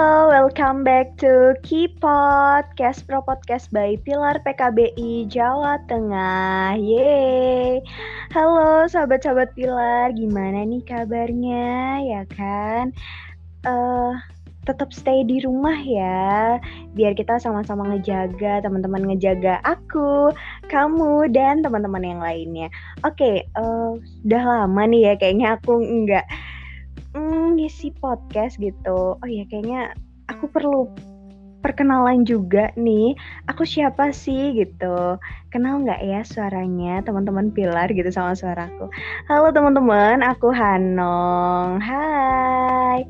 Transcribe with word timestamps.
Halo, 0.00 0.32
welcome 0.32 0.80
back 0.80 1.12
to 1.20 1.52
Kipot, 1.60 2.00
Podcast 2.00 3.04
Pro 3.04 3.20
Podcast 3.20 3.68
by 3.68 4.00
Pilar 4.00 4.40
PKBI 4.40 5.28
Jawa 5.28 5.76
Tengah. 5.92 6.72
Yeay. 6.80 7.84
Halo 8.32 8.88
sahabat-sahabat 8.88 9.52
Pilar, 9.52 10.16
gimana 10.16 10.64
nih 10.64 10.80
kabarnya? 10.88 12.00
Ya 12.00 12.24
kan? 12.32 12.96
Uh, 13.68 14.16
tetap 14.64 14.88
stay 14.88 15.20
di 15.20 15.44
rumah 15.44 15.76
ya, 15.76 16.56
biar 16.96 17.12
kita 17.12 17.36
sama-sama 17.36 17.92
ngejaga 17.92 18.64
teman-teman 18.64 19.04
ngejaga 19.04 19.60
aku, 19.68 20.32
kamu 20.72 21.28
dan 21.28 21.60
teman-teman 21.60 22.00
yang 22.00 22.24
lainnya. 22.24 22.72
Oke, 23.04 23.20
okay, 23.20 23.34
uh, 23.52 24.00
eh, 24.00 24.24
udah 24.24 24.64
lama 24.64 24.82
nih 24.88 25.12
ya 25.12 25.14
kayaknya 25.20 25.60
aku 25.60 25.76
nggak 25.76 26.24
mm, 27.14 27.58
ngisi 27.58 27.94
podcast 27.98 28.58
gitu. 28.60 29.18
Oh 29.18 29.28
ya 29.28 29.44
kayaknya 29.50 29.94
aku 30.30 30.46
perlu 30.50 30.90
perkenalan 31.60 32.24
juga 32.24 32.72
nih. 32.76 33.14
Aku 33.52 33.68
siapa 33.68 34.10
sih 34.16 34.56
gitu? 34.56 35.20
Kenal 35.52 35.84
nggak 35.84 36.00
ya 36.00 36.20
suaranya 36.24 37.04
teman-teman 37.04 37.52
Pilar 37.52 37.92
gitu 37.92 38.08
sama 38.08 38.32
suaraku? 38.32 38.88
Halo 39.28 39.52
teman-teman, 39.52 40.24
aku 40.24 40.48
Hanong. 40.50 41.78
Hai. 41.82 43.04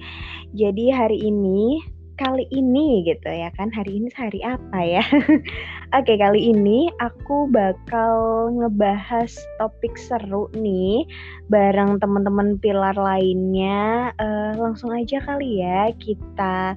Jadi 0.51 0.91
hari 0.91 1.31
ini 1.31 1.79
kali 2.21 2.45
ini 2.53 3.01
gitu 3.09 3.33
ya 3.33 3.49
kan? 3.57 3.73
Hari 3.73 3.97
ini 3.97 4.13
hari 4.13 4.45
apa 4.45 4.79
ya? 4.85 5.01
Oke 5.99 6.21
kali 6.21 6.53
ini 6.53 6.93
aku 7.01 7.49
bakal 7.49 8.13
ngebahas 8.61 9.33
topik 9.57 9.97
seru 9.97 10.53
nih 10.53 11.09
bareng 11.49 11.97
teman-teman 11.97 12.61
pilar 12.61 12.93
lainnya. 13.01 14.13
Uh, 14.21 14.53
langsung 14.61 14.93
aja 14.93 15.17
kali 15.25 15.65
ya 15.65 15.89
kita 15.97 16.77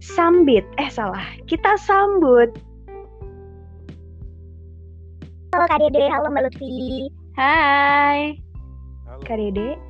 sambit. 0.00 0.64
Eh 0.80 0.88
salah. 0.88 1.24
Kita 1.44 1.76
sambut. 1.76 2.48
Halo 5.52 5.64
Kak 5.68 5.80
Dede, 5.84 6.08
halo 6.08 6.32
Mbak 6.32 6.48
Lutfi. 6.48 7.12
Hai. 7.36 8.40
Halo. 9.04 9.20
Kak 9.20 9.36
Dede 9.36 9.87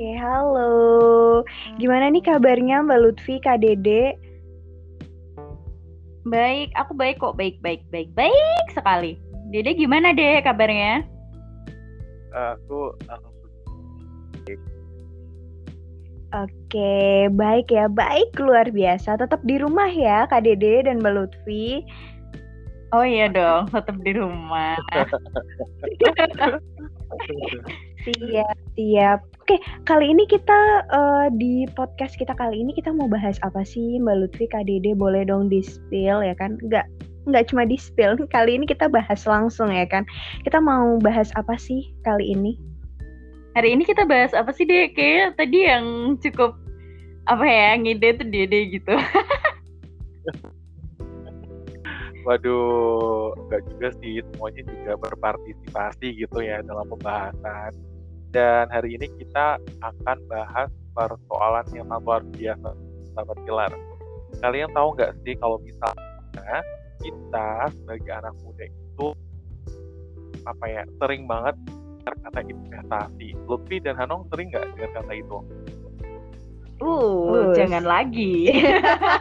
Oke, 0.00 0.16
halo. 0.16 1.44
Gimana 1.76 2.08
nih 2.08 2.24
kabarnya 2.24 2.80
Mbak 2.80 3.00
Lutfi, 3.04 3.36
Kak 3.36 3.60
Dede? 3.60 4.16
Baik, 6.24 6.72
aku 6.72 6.96
baik 6.96 7.20
kok, 7.20 7.36
baik, 7.36 7.60
baik, 7.60 7.84
baik, 7.92 8.08
baik 8.16 8.66
sekali. 8.72 9.20
Dede 9.52 9.76
gimana 9.76 10.16
deh 10.16 10.40
kabarnya? 10.40 11.04
Aku 12.32 12.96
Oke, 16.32 17.28
baik 17.36 17.68
ya, 17.68 17.84
baik 17.92 18.32
luar 18.40 18.72
biasa. 18.72 19.20
Tetap 19.20 19.44
di 19.44 19.60
rumah 19.60 19.92
ya, 19.92 20.24
Kak 20.32 20.48
Dede 20.48 20.88
dan 20.88 21.04
Mbak 21.04 21.12
Lutfi. 21.12 21.84
Oh 22.96 23.04
iya 23.04 23.28
dong, 23.28 23.68
tetap 23.68 24.00
di 24.00 24.16
rumah. 24.16 24.80
siap, 28.04 28.56
siap. 28.76 29.20
Oke, 29.44 29.56
kali 29.82 30.14
ini 30.14 30.24
kita 30.30 30.86
uh, 30.94 31.26
di 31.34 31.66
podcast 31.74 32.14
kita 32.14 32.32
kali 32.38 32.62
ini 32.62 32.70
kita 32.70 32.94
mau 32.94 33.10
bahas 33.10 33.34
apa 33.42 33.66
sih 33.66 33.98
Mbak 33.98 34.16
Lutfi, 34.22 34.46
Dede 34.46 34.94
boleh 34.94 35.26
dong 35.26 35.50
di 35.50 35.58
spill 35.58 36.22
ya 36.22 36.34
kan? 36.38 36.54
Enggak 36.62 36.86
nggak 37.28 37.50
cuma 37.52 37.66
di 37.66 37.76
spill. 37.76 38.16
Kali 38.34 38.56
ini 38.56 38.64
kita 38.64 38.88
bahas 38.88 39.26
langsung 39.28 39.68
ya 39.74 39.84
kan. 39.84 40.06
Kita 40.46 40.62
mau 40.62 40.96
bahas 41.02 41.34
apa 41.36 41.58
sih 41.58 41.92
kali 42.06 42.32
ini? 42.32 42.56
Hari 43.58 43.74
ini 43.74 43.82
kita 43.84 44.06
bahas 44.06 44.32
apa 44.32 44.54
sih 44.54 44.64
deh? 44.64 44.94
Kayak 44.94 45.34
tadi 45.36 45.66
yang 45.66 46.14
cukup 46.22 46.54
apa 47.26 47.44
ya 47.44 47.76
ngide 47.76 48.22
tuh 48.22 48.26
Dede 48.30 48.60
gitu. 48.70 48.94
Waduh, 52.20 53.32
enggak 53.34 53.64
juga 53.74 53.88
sih 53.98 54.22
semuanya 54.30 54.62
juga 54.68 54.92
berpartisipasi 55.00 56.20
gitu 56.20 56.38
ya 56.44 56.60
dalam 56.62 56.86
pembahasan 56.86 57.89
dan 58.30 58.70
hari 58.70 58.94
ini 58.94 59.10
kita 59.18 59.58
akan 59.82 60.18
bahas 60.30 60.70
persoalan 60.94 61.66
yang 61.74 61.90
luar 61.90 62.22
biasa, 62.34 62.70
sahabat 63.14 63.38
pilar. 63.42 63.72
Kalian 64.38 64.70
tahu 64.70 64.94
nggak 64.94 65.12
sih 65.26 65.34
kalau 65.38 65.58
misalnya 65.62 66.58
kita 67.02 67.48
sebagai 67.74 68.12
anak 68.14 68.34
muda 68.46 68.64
itu 68.70 69.06
apa 70.46 70.64
ya 70.70 70.82
sering 71.02 71.26
banget 71.26 71.58
kata 72.06 72.40
investasi. 72.46 73.34
Lutfi 73.46 73.82
dan 73.82 73.98
Hanong 73.98 74.26
sering 74.30 74.54
nggak 74.54 74.64
dengar 74.74 74.90
kata 75.02 75.12
itu? 75.14 75.38
Uh, 76.80 77.52
jangan 77.52 77.84
lagi. 77.84 78.56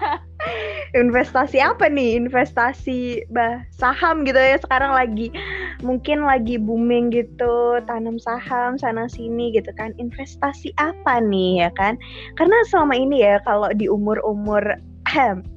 investasi 1.02 1.60
apa 1.60 1.92
nih? 1.92 2.18
Investasi 2.24 3.28
bah 3.30 3.66
saham 3.74 4.24
gitu 4.24 4.38
ya 4.38 4.58
sekarang 4.62 4.96
lagi 4.96 5.34
mungkin 5.80 6.28
lagi 6.28 6.60
booming 6.60 7.12
gitu 7.12 7.80
tanam 7.88 8.20
saham 8.20 8.76
sana 8.76 9.08
sini 9.08 9.56
gitu 9.56 9.72
kan. 9.76 9.96
Investasi 9.98 10.76
apa 10.80 11.24
nih 11.24 11.68
ya 11.68 11.70
kan? 11.76 11.96
Karena 12.36 12.56
selama 12.68 12.96
ini 12.96 13.24
ya 13.24 13.40
kalau 13.48 13.72
di 13.76 13.88
umur-umur 13.88 14.64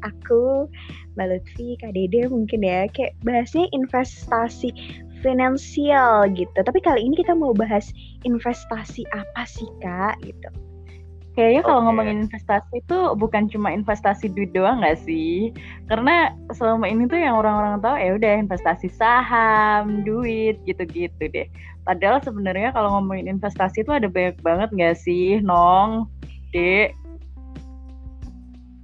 aku 0.07 0.67
Mbak 1.13 1.27
Lutfi, 1.29 1.77
mungkin 2.33 2.65
ya 2.65 2.89
kayak 2.89 3.13
bahasnya 3.21 3.69
investasi 3.77 4.73
finansial 5.21 6.25
gitu. 6.33 6.57
Tapi 6.57 6.81
kali 6.81 7.05
ini 7.05 7.21
kita 7.21 7.37
mau 7.37 7.53
bahas 7.53 7.93
investasi 8.25 9.05
apa 9.13 9.43
sih 9.45 9.69
Kak 9.85 10.25
gitu. 10.25 10.72
Kayaknya 11.33 11.63
kalau 11.65 11.81
ngomongin 11.89 12.29
investasi 12.29 12.85
itu 12.85 12.99
bukan 13.17 13.49
cuma 13.49 13.73
investasi 13.73 14.29
duit 14.37 14.53
doang 14.53 14.85
nggak 14.85 15.01
sih? 15.01 15.49
Karena 15.89 16.37
selama 16.53 16.85
ini 16.85 17.09
tuh 17.09 17.17
yang 17.17 17.41
orang-orang 17.41 17.81
tahu 17.81 17.97
ya 17.97 18.11
udah 18.21 18.33
investasi 18.37 18.93
saham, 18.93 20.05
duit 20.05 20.61
gitu-gitu 20.69 21.25
deh. 21.33 21.49
Padahal 21.89 22.21
sebenarnya 22.21 22.77
kalau 22.77 23.01
ngomongin 23.01 23.33
investasi 23.33 23.81
itu 23.81 23.93
ada 23.97 24.13
banyak 24.13 24.37
banget 24.45 24.69
nggak 24.77 24.97
sih, 25.01 25.41
Nong, 25.41 26.13
Dek? 26.53 26.93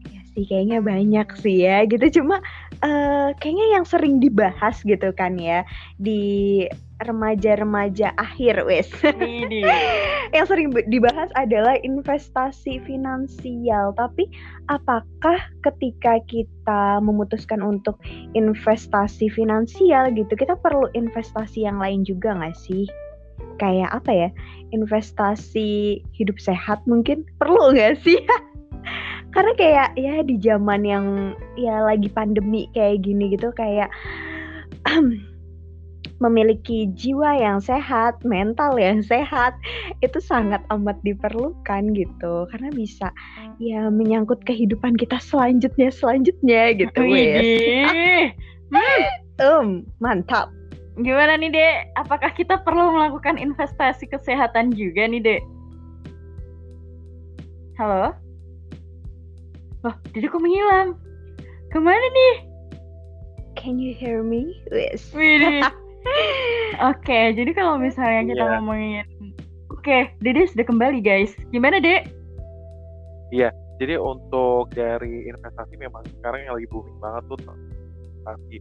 Ya 0.09 0.21
sih 0.33 0.49
kayaknya 0.49 0.81
banyak 0.81 1.29
sih 1.45 1.69
ya 1.69 1.85
gitu. 1.85 2.25
Cuma 2.25 2.41
uh, 2.81 3.29
kayaknya 3.45 3.77
yang 3.77 3.85
sering 3.85 4.25
dibahas 4.25 4.81
gitu 4.89 5.13
kan 5.13 5.37
ya 5.37 5.69
di 6.01 6.65
remaja-remaja 7.07 8.11
akhir 8.19 8.67
wes. 8.67 8.91
yang 10.35 10.47
sering 10.51 10.75
dibahas 10.91 11.31
adalah 11.39 11.79
investasi 11.87 12.83
finansial. 12.83 13.95
Tapi 13.95 14.27
apakah 14.67 15.39
ketika 15.63 16.19
kita 16.27 16.99
memutuskan 16.99 17.63
untuk 17.63 18.03
investasi 18.35 19.31
finansial 19.31 20.11
gitu, 20.11 20.33
kita 20.35 20.59
perlu 20.59 20.91
investasi 20.99 21.63
yang 21.63 21.79
lain 21.79 22.03
juga 22.03 22.35
nggak 22.35 22.59
sih? 22.59 22.91
Kayak 23.63 23.95
apa 23.95 24.11
ya? 24.11 24.29
Investasi 24.75 26.03
hidup 26.19 26.37
sehat 26.43 26.83
mungkin 26.91 27.23
perlu 27.39 27.75
nggak 27.79 28.03
sih? 28.03 28.19
Karena 29.35 29.53
kayak 29.55 29.89
ya 29.95 30.25
di 30.25 30.41
zaman 30.41 30.83
yang 30.83 31.37
ya 31.55 31.85
lagi 31.85 32.09
pandemi 32.11 32.67
kayak 32.73 33.05
gini 33.05 33.37
gitu 33.37 33.53
kayak 33.55 33.93
memiliki 36.19 36.91
jiwa 36.99 37.39
yang 37.39 37.59
sehat, 37.63 38.19
mental 38.27 38.75
yang 38.75 39.03
sehat 39.03 39.55
itu 40.03 40.19
sangat 40.19 40.63
amat 40.75 40.99
diperlukan 41.07 41.83
gitu 41.95 42.47
karena 42.51 42.69
bisa 42.75 43.09
ya 43.63 43.87
menyangkut 43.91 44.43
kehidupan 44.43 44.99
kita 44.99 45.19
selanjutnya 45.23 45.91
selanjutnya 45.95 46.75
gitu 46.75 47.01
wes. 47.07 47.47
um, 49.39 49.87
mantap. 50.03 50.51
Gimana 50.99 51.39
nih 51.39 51.55
Dek? 51.55 51.95
Apakah 51.95 52.35
kita 52.35 52.59
perlu 52.67 52.91
melakukan 52.91 53.39
investasi 53.39 54.11
kesehatan 54.11 54.75
juga 54.75 55.07
nih 55.07 55.23
Dek? 55.23 55.43
Halo? 57.79 58.11
Wah, 59.87 59.95
Dede 60.11 60.27
kok 60.27 60.43
menghilang? 60.43 60.99
Ke 61.71 61.79
mana 61.79 62.03
nih? 62.03 62.35
Can 63.55 63.79
you 63.79 63.95
hear 63.95 64.27
me? 64.27 64.59
Yes. 64.75 65.15
Oke, 66.79 67.35
jadi 67.35 67.51
kalau 67.59 67.75
misalnya 67.81 68.23
kita 68.31 68.45
yeah. 68.45 68.53
ngomongin 68.59 69.05
Oke, 69.79 70.11
Dede 70.21 70.45
sudah 70.51 70.67
kembali 70.67 70.99
guys. 71.01 71.33
Gimana, 71.55 71.79
Dek? 71.79 72.11
Iya, 73.31 73.55
jadi 73.79 73.97
untuk 73.97 74.75
dari 74.75 75.29
investasi 75.31 75.79
memang 75.79 76.03
sekarang 76.19 76.45
yang 76.45 76.59
lagi 76.59 76.69
booming 76.69 76.99
banget 76.99 77.23
tuh 77.31 77.39
investasi 77.41 78.57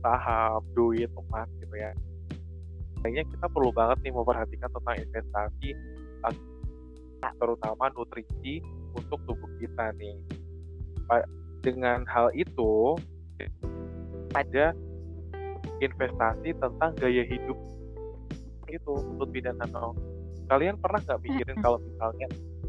saham, 0.00 0.62
duit, 0.78 1.10
emas 1.10 1.48
gitu 1.58 1.74
ya. 1.74 1.92
Kayaknya 3.02 3.24
kita 3.34 3.46
perlu 3.50 3.74
banget 3.74 3.98
nih 4.06 4.12
memperhatikan 4.14 4.70
tentang 4.72 4.96
investasi 5.00 5.68
terutama 7.36 7.92
nutrisi 7.92 8.64
untuk 8.96 9.20
tubuh 9.26 9.50
kita 9.60 9.92
nih. 9.98 10.16
Dengan 11.60 12.06
hal 12.08 12.32
itu 12.32 12.96
ada 14.32 14.72
investasi 15.80 16.56
tentang 16.56 16.90
gaya 16.98 17.24
hidup 17.24 17.58
itu 18.70 18.92
untuk 18.94 19.28
bidang 19.34 19.58
nano. 19.58 19.96
Kalian 20.46 20.78
pernah 20.78 21.02
nggak 21.02 21.20
mikirin 21.22 21.58
kalau 21.62 21.78
misalnya 21.82 22.28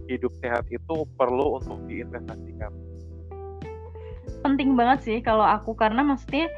hidup 0.10 0.34
sehat 0.42 0.66
itu 0.70 1.06
perlu 1.18 1.62
untuk 1.62 1.78
diinvestasikan? 1.86 2.74
penting 4.42 4.74
banget 4.74 5.00
sih 5.06 5.18
kalau 5.22 5.46
aku 5.46 5.78
karena 5.78 6.02
maksudnya 6.02 6.50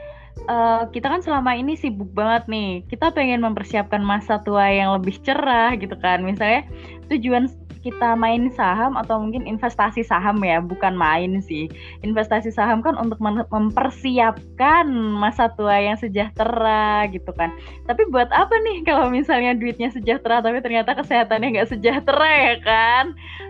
uh, 0.48 0.88
kita 0.90 1.12
kan 1.12 1.22
selama 1.22 1.54
ini 1.54 1.76
sibuk 1.76 2.10
banget 2.16 2.48
nih. 2.48 2.72
Kita 2.88 3.12
pengen 3.12 3.44
mempersiapkan 3.44 4.02
masa 4.02 4.40
tua 4.42 4.72
yang 4.72 4.96
lebih 4.98 5.20
cerah 5.22 5.76
gitu 5.76 5.94
kan. 6.00 6.24
Misalnya 6.24 6.66
tujuan 7.12 7.52
kita 7.84 8.16
main 8.16 8.48
saham 8.56 8.96
atau 8.96 9.20
mungkin 9.20 9.44
investasi 9.44 10.08
saham 10.08 10.40
ya, 10.40 10.64
bukan 10.64 10.96
main 10.96 11.44
sih. 11.44 11.68
Investasi 12.00 12.50
saham 12.56 12.80
kan 12.80 12.96
untuk 12.96 13.20
mempersiapkan 13.52 14.88
masa 15.20 15.52
tua 15.60 15.84
yang 15.84 16.00
sejahtera 16.00 17.12
gitu 17.12 17.30
kan. 17.36 17.52
Tapi 17.84 18.08
buat 18.08 18.32
apa 18.32 18.56
nih 18.64 18.88
kalau 18.88 19.12
misalnya 19.12 19.52
duitnya 19.52 19.92
sejahtera 19.92 20.40
tapi 20.40 20.64
ternyata 20.64 20.96
kesehatannya 20.96 21.60
nggak 21.60 21.72
sejahtera 21.76 22.32
ya 22.32 22.56
kan? 22.64 23.06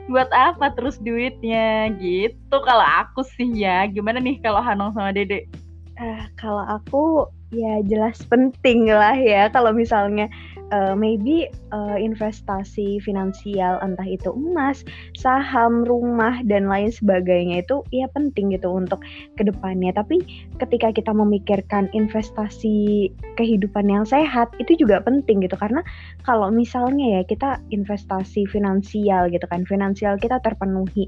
Buat 0.09 0.33
apa 0.33 0.73
terus 0.73 0.97
duitnya 0.97 1.93
gitu 2.01 2.57
kalau 2.65 2.83
aku 2.83 3.21
sih 3.37 3.53
ya. 3.53 3.85
Gimana 3.85 4.17
nih 4.17 4.41
kalau 4.41 4.59
Hanong 4.59 4.97
sama 4.97 5.13
Dede? 5.13 5.45
Uh, 5.93 6.25
kalau 6.41 6.65
aku 6.65 7.29
ya 7.53 7.85
jelas 7.85 8.17
penting 8.25 8.89
lah 8.89 9.13
ya 9.13 9.45
kalau 9.53 9.69
misalnya 9.69 10.25
uh, 10.73 10.97
maybe 10.97 11.45
uh, 11.69 11.95
investasi 11.95 12.97
finansial 13.05 13.77
entah 13.85 14.05
itu 14.09 14.33
emas, 14.33 14.81
saham, 15.13 15.85
rumah 15.85 16.41
dan 16.49 16.65
lain 16.65 16.89
sebagainya 16.89 17.61
itu 17.61 17.85
ya 17.93 18.09
penting 18.11 18.57
gitu 18.57 18.73
untuk 18.73 18.99
ke 19.37 19.45
depannya. 19.45 19.93
Tapi 19.93 20.25
ketika 20.57 20.89
kita 20.89 21.13
memikirkan 21.13 21.93
investasi 21.93 23.07
kehidupan 23.37 23.85
yang 23.85 24.03
sehat 24.09 24.49
itu 24.57 24.73
juga 24.73 25.05
penting 25.05 25.45
gitu 25.45 25.55
karena 25.55 25.85
kalau 26.25 26.49
misalnya 26.49 27.21
ya 27.21 27.23
kita 27.23 27.61
investasi 27.69 28.49
finansial 28.49 29.29
gitu 29.29 29.45
kan, 29.45 29.61
finansial 29.69 30.17
kita 30.17 30.41
terpenuhi 30.41 31.05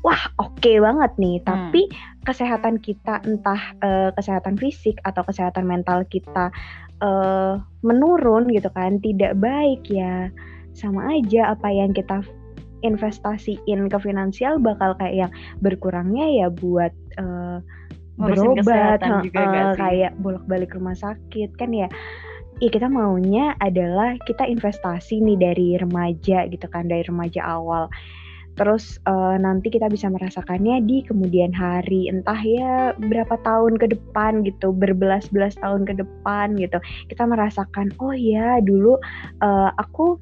wah 0.00 0.32
oke 0.40 0.56
okay 0.60 0.80
banget 0.80 1.12
nih 1.20 1.36
hmm. 1.40 1.46
tapi 1.46 1.82
kesehatan 2.24 2.80
kita 2.80 3.20
entah 3.24 3.60
uh, 3.84 4.08
kesehatan 4.16 4.56
fisik 4.56 4.96
atau 5.04 5.24
kesehatan 5.24 5.68
mental 5.68 6.04
kita 6.08 6.52
uh, 7.00 7.60
menurun 7.84 8.48
gitu 8.52 8.68
kan 8.72 9.00
tidak 9.02 9.36
baik 9.40 9.84
ya. 9.88 10.28
Sama 10.76 11.18
aja 11.18 11.52
apa 11.52 11.68
yang 11.68 11.90
kita 11.92 12.22
investasiin 12.80 13.92
ke 13.92 13.98
finansial 14.00 14.56
bakal 14.56 14.96
kayak 14.96 15.28
yang 15.28 15.32
berkurangnya 15.60 16.26
ya 16.44 16.46
buat 16.48 16.92
uh, 17.20 17.60
berobat 18.16 19.00
juga 19.24 19.72
uh, 19.72 19.74
kayak 19.76 20.12
bolak-balik 20.20 20.72
rumah 20.76 20.96
sakit 20.96 21.56
kan 21.56 21.72
ya. 21.72 21.88
Ya 22.60 22.68
kita 22.68 22.92
maunya 22.92 23.56
adalah 23.64 24.20
kita 24.28 24.44
investasi 24.44 25.24
nih 25.24 25.38
dari 25.40 25.68
remaja 25.80 26.44
gitu 26.44 26.66
kan 26.68 26.92
dari 26.92 27.00
remaja 27.08 27.40
awal 27.40 27.88
terus 28.58 28.98
uh, 29.06 29.36
nanti 29.38 29.70
kita 29.70 29.86
bisa 29.86 30.10
merasakannya 30.10 30.82
di 30.86 31.02
kemudian 31.06 31.54
hari. 31.54 32.10
Entah 32.10 32.38
ya 32.40 32.92
berapa 32.98 33.38
tahun 33.46 33.78
ke 33.78 33.96
depan 33.96 34.42
gitu 34.46 34.74
berbelas-belas 34.74 35.58
tahun 35.60 35.86
ke 35.86 36.00
depan 36.00 36.58
gitu. 36.58 36.78
Kita 37.10 37.26
merasakan 37.26 37.94
oh 38.02 38.14
ya 38.14 38.58
dulu 38.64 38.98
uh, 39.42 39.70
aku 39.78 40.18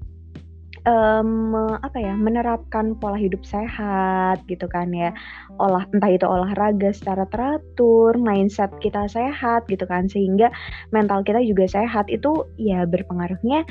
um, 0.88 1.54
apa 1.84 1.98
ya 2.00 2.14
menerapkan 2.16 2.96
pola 2.96 3.20
hidup 3.20 3.44
sehat 3.44 4.40
gitu 4.48 4.64
kan 4.70 4.92
ya. 4.92 5.12
Olah 5.60 5.84
entah 5.92 6.10
itu 6.12 6.24
olahraga 6.24 6.90
secara 6.94 7.28
teratur 7.28 8.16
mindset 8.16 8.72
kita 8.80 9.06
sehat 9.10 9.68
gitu 9.68 9.84
kan. 9.84 10.08
Sehingga 10.08 10.48
mental 10.94 11.20
kita 11.24 11.44
juga 11.44 11.68
sehat. 11.68 12.08
Itu 12.08 12.48
ya 12.56 12.88
berpengaruhnya 12.88 13.68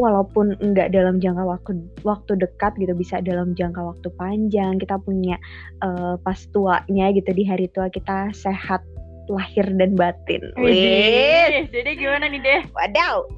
walaupun 0.00 0.56
enggak 0.64 0.96
dalam 0.96 1.20
jangka 1.20 1.44
waktu 1.44 1.84
waktu 2.00 2.40
dekat 2.40 2.72
gitu 2.80 2.96
bisa 2.96 3.20
dalam 3.20 3.52
jangka 3.52 3.84
waktu 3.84 4.08
panjang 4.16 4.80
kita 4.80 4.96
punya 4.96 5.36
uh, 5.84 6.16
pas 6.24 6.40
tuanya 6.56 7.12
gitu 7.12 7.28
di 7.36 7.44
hari 7.44 7.68
tua 7.76 7.92
kita 7.92 8.32
sehat 8.32 8.80
lahir 9.28 9.68
dan 9.76 9.94
batin. 9.94 10.42
Wih, 10.58 11.68
jadi 11.70 11.90
gimana 11.94 12.26
nih 12.32 12.40
deh? 12.40 12.60
Wadaw. 12.72 13.28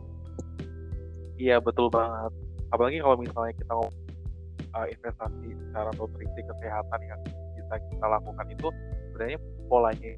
Iya 1.37 1.59
betul 1.59 1.91
banget. 1.91 2.33
Apalagi 2.71 3.03
kalau 3.03 3.19
misalnya 3.19 3.53
kita 3.59 3.73
ngomong 3.77 3.97
uh, 4.73 4.87
investasi 4.89 5.49
secara 5.69 5.91
nutrisi 5.99 6.41
kesehatan 6.47 7.01
yang 7.05 7.21
bisa 7.59 7.75
kita 7.77 8.07
lakukan 8.07 8.47
itu 8.49 8.69
sebenarnya 9.11 9.39
polanya 9.69 10.13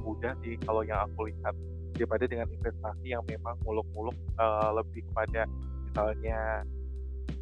mudah 0.00 0.32
sih 0.40 0.56
kalau 0.64 0.80
yang 0.86 1.04
aku 1.04 1.28
lihat 1.28 1.52
daripada 1.98 2.24
dengan 2.30 2.48
investasi 2.48 3.06
yang 3.12 3.24
memang 3.26 3.58
muluk-muluk 3.66 4.14
uh, 4.38 4.70
lebih 4.72 5.02
kepada 5.12 5.44
misalnya 5.88 6.62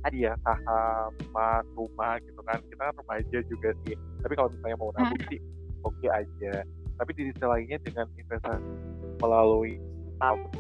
tadi 0.07 0.23
ya 0.23 0.39
saham, 0.47 1.11
emas, 1.31 1.67
rumah 1.75 2.15
gitu 2.23 2.41
kan 2.47 2.63
kita 2.71 2.83
kan 2.87 2.95
remaja 2.95 3.39
juga 3.51 3.71
sih. 3.83 3.95
Tapi 4.23 4.33
kalau 4.39 4.49
misalnya 4.55 4.77
mau 4.79 4.91
nabung 4.95 5.23
sih 5.27 5.41
oke 5.83 5.95
okay 5.99 6.11
aja. 6.11 6.63
Tapi 6.97 7.11
di 7.13 7.23
sisi 7.29 7.45
lainnya 7.45 7.79
dengan 7.83 8.07
investasi 8.15 8.71
melalui 9.21 9.77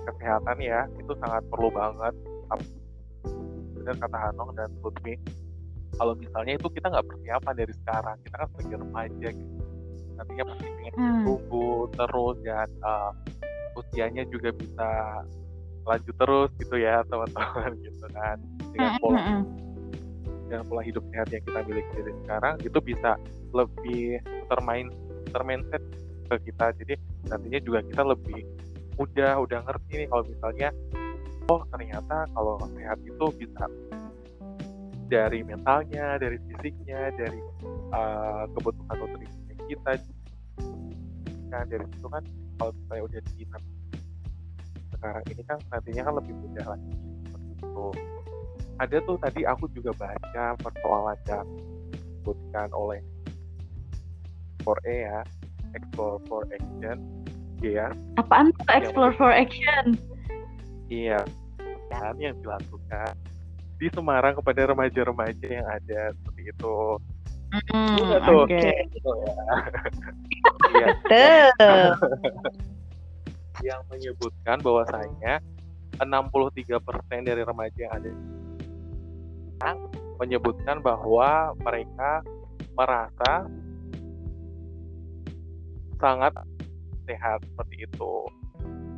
kesehatan 0.05 0.59
ya 0.61 0.85
itu 0.99 1.12
sangat 1.23 1.43
perlu 1.49 1.71
banget. 1.71 2.15
Dengan 3.77 3.97
kata 4.03 4.19
Hanong 4.19 4.50
dan 4.59 4.71
Lutfi. 4.83 5.15
Kalau 5.97 6.12
misalnya 6.19 6.59
itu 6.59 6.69
kita 6.75 6.93
nggak 6.93 7.06
persiapan 7.06 7.55
dari 7.55 7.73
sekarang 7.87 8.17
kita 8.27 8.37
kan 8.37 8.49
sebagai 8.53 8.79
remaja 8.83 9.29
gitu. 9.33 9.62
Nantinya 10.19 10.44
pasti 10.53 10.67
pengen 10.67 10.94
hmm. 10.99 11.23
tumbuh 11.25 11.81
terus 11.94 12.37
dan 12.44 12.69
uh, 12.85 13.12
usianya 13.79 14.25
juga 14.29 14.50
bisa 14.53 14.91
lanjut 15.87 16.15
terus 16.19 16.50
gitu 16.59 16.77
ya 16.77 17.06
teman-teman 17.06 17.71
gitu 17.87 18.06
kan. 18.11 18.37
Dengan 18.75 18.93
pola 18.99 19.21
dengan 20.47 20.62
pola 20.71 20.83
hidup 20.87 21.03
sehat 21.11 21.27
yang 21.35 21.43
kita 21.43 21.61
miliki 21.67 21.91
dari 21.99 22.15
sekarang 22.23 22.55
itu 22.62 22.79
bisa 22.79 23.11
lebih 23.50 24.23
termain 24.47 24.87
termindset 25.35 25.83
ke 26.27 26.37
kita. 26.50 26.75
Jadi 26.83 26.94
nantinya 27.31 27.61
juga 27.62 27.79
kita 27.87 28.03
lebih 28.03 28.41
mudah 28.97 29.33
udah 29.43 29.61
ngerti 29.67 29.93
nih 30.05 30.09
kalau 30.09 30.25
misalnya 30.25 30.69
oh 31.53 31.62
ternyata 31.71 32.27
kalau 32.35 32.59
sehat 32.75 32.99
itu 33.03 33.27
bisa 33.38 33.65
dari 35.06 35.47
mentalnya 35.47 36.19
dari 36.19 36.38
fisiknya 36.50 37.15
dari 37.15 37.38
uh, 37.94 38.44
kebutuhan 38.59 38.97
nutrisi 38.99 39.55
kita. 39.71 39.93
Nah 41.50 41.62
dari 41.67 41.87
situ 41.94 42.06
kan 42.11 42.25
kalau 42.59 42.73
misalnya 42.75 43.03
udah 43.06 43.21
di 43.23 43.44
sekarang 45.06 45.25
ini 45.31 45.43
kan 45.47 45.58
nantinya 45.70 46.03
kan 46.03 46.14
lebih 46.19 46.35
mudah 46.35 46.67
lagi 46.75 46.91
itu 47.55 47.87
ada 48.76 48.97
tuh 49.06 49.17
tadi 49.23 49.41
aku 49.47 49.64
juga 49.70 49.94
baca 49.94 50.44
persoalan 50.58 51.19
yang 51.30 51.47
disebutkan 51.95 52.69
oleh 52.75 53.00
4E 54.66 54.95
ya 55.07 55.21
Explore 55.78 56.19
for 56.26 56.42
Action 56.50 56.99
ya 57.62 57.95
apaan 58.19 58.50
tuh 58.50 58.66
Explore 58.66 59.14
for 59.14 59.30
Action 59.30 59.95
iya 60.90 61.23
kan 61.95 62.19
yang 62.19 62.35
dilakukan 62.42 63.14
di 63.78 63.87
Semarang 63.95 64.35
kepada 64.42 64.75
remaja-remaja 64.75 65.47
yang 65.47 65.69
ada 65.71 66.11
seperti 66.19 66.50
itu 66.50 66.99
Hmm, 67.47 67.95
Oke. 68.26 68.59
Okay. 68.59 68.90
Gitu 68.90 69.11
ya. 69.23 69.38
Iya. 70.76 70.88
Betul 70.99 71.95
yang 73.64 73.80
menyebutkan 73.88 74.60
bahwasanya 74.60 75.40
63% 75.96 76.76
dari 77.25 77.42
remaja 77.44 77.78
yang 77.78 77.94
ada 77.96 78.10
menyebutkan 80.20 80.80
bahwa 80.80 81.52
mereka 81.60 82.25
merasa 82.76 83.48
sangat 85.96 86.32
sehat 87.08 87.40
seperti 87.44 87.88
itu. 87.88 88.14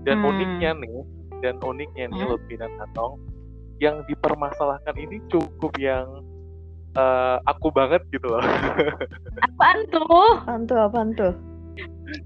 Dan 0.07 0.23
hmm. 0.23 0.29
uniknya 0.31 0.71
nih, 0.79 0.99
dan 1.43 1.55
uniknya 1.63 2.05
nih 2.11 2.23
hmm. 2.23 2.31
Lutfi 2.31 2.55
dan 2.59 2.73
Hatong, 2.79 3.23
yang 3.79 4.03
dipermasalahkan 4.11 4.95
ini 4.99 5.23
cukup 5.31 5.71
yang 5.79 6.07
uh, 6.99 7.39
aku 7.47 7.71
banget 7.71 8.03
gitu 8.11 8.27
loh. 8.27 8.43
Apaan 9.47 9.79
tuh? 9.91 10.27
Apaan 10.43 10.63
tuh? 10.67 10.79
Apaan 10.79 11.11
tuh? 11.15 11.35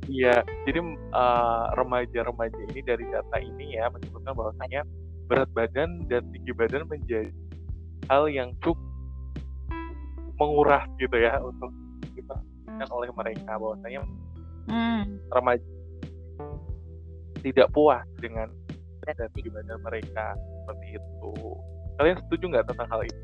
Iya, 0.07 0.47
jadi 0.63 0.79
uh, 1.11 1.75
remaja-remaja 1.75 2.61
ini 2.71 2.81
dari 2.87 3.03
data 3.11 3.37
ini 3.43 3.75
ya 3.75 3.91
menyebutkan 3.91 4.35
bahwasanya 4.35 4.87
berat 5.27 5.51
badan 5.55 6.07
dan 6.07 6.23
tinggi 6.31 6.53
badan 6.55 6.87
menjadi 6.87 7.31
hal 8.07 8.31
yang 8.31 8.55
cukup 8.63 8.79
menguras 10.39 10.87
gitu 10.99 11.17
ya 11.19 11.39
untuk 11.43 11.71
diperhatikan 12.15 12.89
oleh 12.91 13.11
mereka 13.15 13.53
bahwasanya 13.59 14.01
hmm. 14.71 15.03
remaja 15.31 15.67
tidak 17.43 17.67
puas 17.75 18.07
dengan 18.23 18.51
dan 19.03 19.29
tinggi 19.35 19.51
badan 19.51 19.83
mereka 19.83 20.39
seperti 20.39 20.87
itu. 20.95 21.33
Kalian 21.99 22.17
setuju 22.27 22.45
nggak 22.55 22.67
tentang 22.71 22.87
hal 22.87 23.03
ini? 23.03 23.21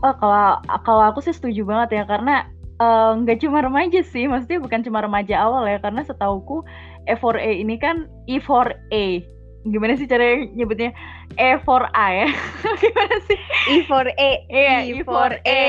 Oh 0.00 0.14
kalau 0.16 0.62
kalau 0.86 1.02
aku 1.10 1.20
sih 1.20 1.34
setuju 1.34 1.66
banget 1.66 2.00
ya 2.00 2.04
karena 2.06 2.46
nggak 2.80 3.36
uh, 3.36 3.42
cuma 3.44 3.60
remaja 3.60 4.00
sih, 4.00 4.24
maksudnya 4.24 4.60
bukan 4.64 4.80
cuma 4.80 5.04
remaja 5.04 5.36
awal 5.36 5.68
ya, 5.68 5.76
karena 5.84 6.00
setauku 6.00 6.64
E4A 7.04 7.60
ini 7.60 7.76
kan 7.76 8.08
E4A. 8.24 9.24
Gimana 9.68 9.92
sih 10.00 10.08
cara 10.08 10.40
nyebutnya? 10.56 10.96
E4A 11.36 12.06
ya? 12.16 12.28
Gimana 12.82 13.16
sih? 13.28 13.38
E 13.68 13.76
for 13.84 14.08
A. 14.08 14.30
Iya, 14.48 14.76
E 14.88 15.04
for 15.04 15.36
A. 15.36 15.62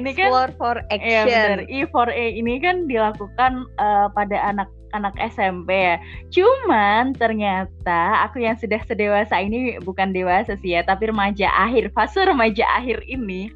Ini 0.00 0.10
kan 0.16 0.32
Explore 0.32 0.52
for 0.56 0.76
Iya 0.88 1.28
action. 1.28 1.68
E4A 1.68 2.26
ini 2.40 2.56
kan 2.64 2.88
dilakukan 2.88 3.68
eh, 3.76 4.06
pada 4.16 4.36
anak-anak 4.48 5.12
SMP 5.28 5.68
ya. 5.76 5.96
Cuman 6.32 7.12
ternyata 7.12 8.24
aku 8.24 8.40
yang 8.40 8.56
sudah 8.56 8.80
sedewasa 8.88 9.36
ini 9.44 9.76
bukan 9.84 10.16
dewasa 10.16 10.56
sih 10.64 10.80
ya, 10.80 10.80
tapi 10.80 11.12
remaja 11.12 11.52
akhir, 11.52 11.92
fase 11.92 12.24
remaja 12.24 12.64
akhir 12.80 13.04
ini 13.04 13.52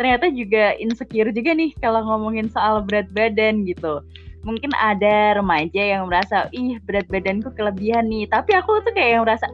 ternyata 0.00 0.32
juga 0.32 0.72
insecure 0.80 1.28
juga 1.28 1.52
nih 1.52 1.76
kalau 1.76 2.00
ngomongin 2.00 2.48
soal 2.48 2.80
berat 2.80 3.12
badan 3.12 3.68
gitu. 3.68 4.00
Mungkin 4.40 4.72
ada 4.80 5.36
remaja 5.36 5.76
yang 5.76 6.08
merasa, 6.08 6.48
ih 6.56 6.80
berat 6.88 7.04
badanku 7.12 7.52
kelebihan 7.52 8.08
nih. 8.08 8.24
Tapi 8.24 8.56
aku 8.56 8.80
tuh 8.80 8.96
kayak 8.96 9.20
yang 9.20 9.24
merasa, 9.28 9.44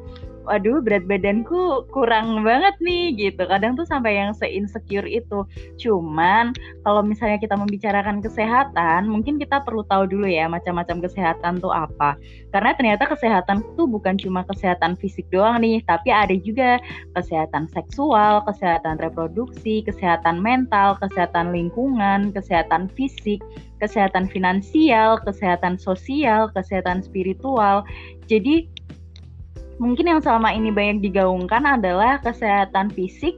waduh 0.46 0.78
berat 0.80 1.04
badanku 1.04 1.84
kurang 1.90 2.46
banget 2.46 2.74
nih 2.80 3.12
gitu. 3.18 3.42
Kadang 3.44 3.74
tuh 3.74 3.84
sampai 3.84 4.16
yang 4.16 4.32
se-insecure 4.32 5.04
itu. 5.04 5.42
Cuman 5.82 6.54
kalau 6.86 7.02
misalnya 7.02 7.36
kita 7.42 7.58
membicarakan 7.58 8.22
kesehatan, 8.22 9.10
mungkin 9.10 9.36
kita 9.36 9.66
perlu 9.66 9.82
tahu 9.90 10.06
dulu 10.06 10.30
ya 10.30 10.46
macam-macam 10.46 11.02
kesehatan 11.02 11.58
tuh 11.58 11.74
apa. 11.74 12.14
Karena 12.54 12.72
ternyata 12.78 13.10
kesehatan 13.10 13.66
tuh 13.74 13.90
bukan 13.90 14.16
cuma 14.16 14.46
kesehatan 14.46 14.94
fisik 14.96 15.26
doang 15.34 15.60
nih, 15.60 15.82
tapi 15.84 16.14
ada 16.14 16.32
juga 16.38 16.78
kesehatan 17.18 17.66
seksual, 17.68 18.46
kesehatan 18.46 19.02
reproduksi, 19.02 19.82
kesehatan 19.82 20.40
mental, 20.40 20.94
kesehatan 21.02 21.50
lingkungan, 21.50 22.30
kesehatan 22.30 22.88
fisik, 22.94 23.42
kesehatan 23.82 24.30
finansial, 24.32 25.20
kesehatan 25.20 25.76
sosial, 25.76 26.48
kesehatan 26.54 27.04
spiritual. 27.04 27.84
Jadi 28.26 28.70
mungkin 29.76 30.08
yang 30.08 30.20
selama 30.24 30.52
ini 30.52 30.72
banyak 30.72 31.04
digaungkan 31.04 31.64
adalah 31.64 32.20
kesehatan 32.24 32.88
fisik, 32.92 33.36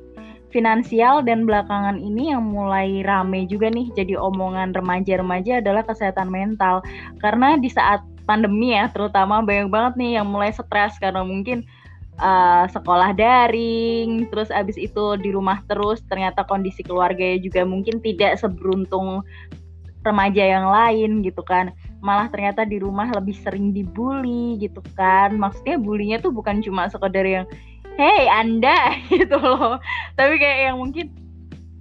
finansial 0.49 1.21
dan 1.21 1.45
belakangan 1.45 2.01
ini 2.01 2.33
yang 2.33 2.47
mulai 2.47 3.05
rame 3.05 3.45
juga 3.45 3.69
nih 3.69 3.93
jadi 3.93 4.17
omongan 4.17 4.73
remaja-remaja 4.73 5.61
adalah 5.61 5.85
kesehatan 5.85 6.31
mental. 6.31 6.81
Karena 7.21 7.59
di 7.59 7.69
saat 7.69 8.01
pandemi 8.29 8.77
ya 8.77 8.93
terutama 8.93 9.41
banyak 9.41 9.73
banget 9.73 9.95
nih 9.97 10.11
yang 10.21 10.29
mulai 10.29 10.53
stres 10.53 11.01
karena 11.01 11.25
mungkin 11.25 11.65
uh, 12.21 12.69
sekolah 12.69 13.17
daring, 13.17 14.29
terus 14.29 14.53
abis 14.53 14.77
itu 14.77 15.17
di 15.21 15.33
rumah 15.33 15.65
terus 15.67 16.05
ternyata 16.07 16.45
kondisi 16.45 16.85
keluarganya 16.85 17.41
juga 17.41 17.65
mungkin 17.65 17.99
tidak 18.05 18.37
seberuntung 18.37 19.25
remaja 20.07 20.45
yang 20.45 20.71
lain 20.71 21.21
gitu 21.27 21.43
kan 21.43 21.75
malah 21.99 22.31
ternyata 22.31 22.63
di 22.63 22.79
rumah 22.79 23.11
lebih 23.11 23.35
sering 23.43 23.75
dibully 23.75 24.59
gitu 24.63 24.81
kan. 24.95 25.35
Maksudnya 25.35 25.77
bulinya 25.81 26.17
tuh 26.23 26.31
bukan 26.31 26.63
cuma 26.63 26.87
sekedar 26.91 27.27
yang 27.27 27.47
hey 27.99 28.31
anda 28.31 28.95
gitu 29.13 29.37
loh. 29.39 29.83
Tapi 30.15 30.39
kayak 30.39 30.59
yang 30.73 30.77
mungkin 30.79 31.11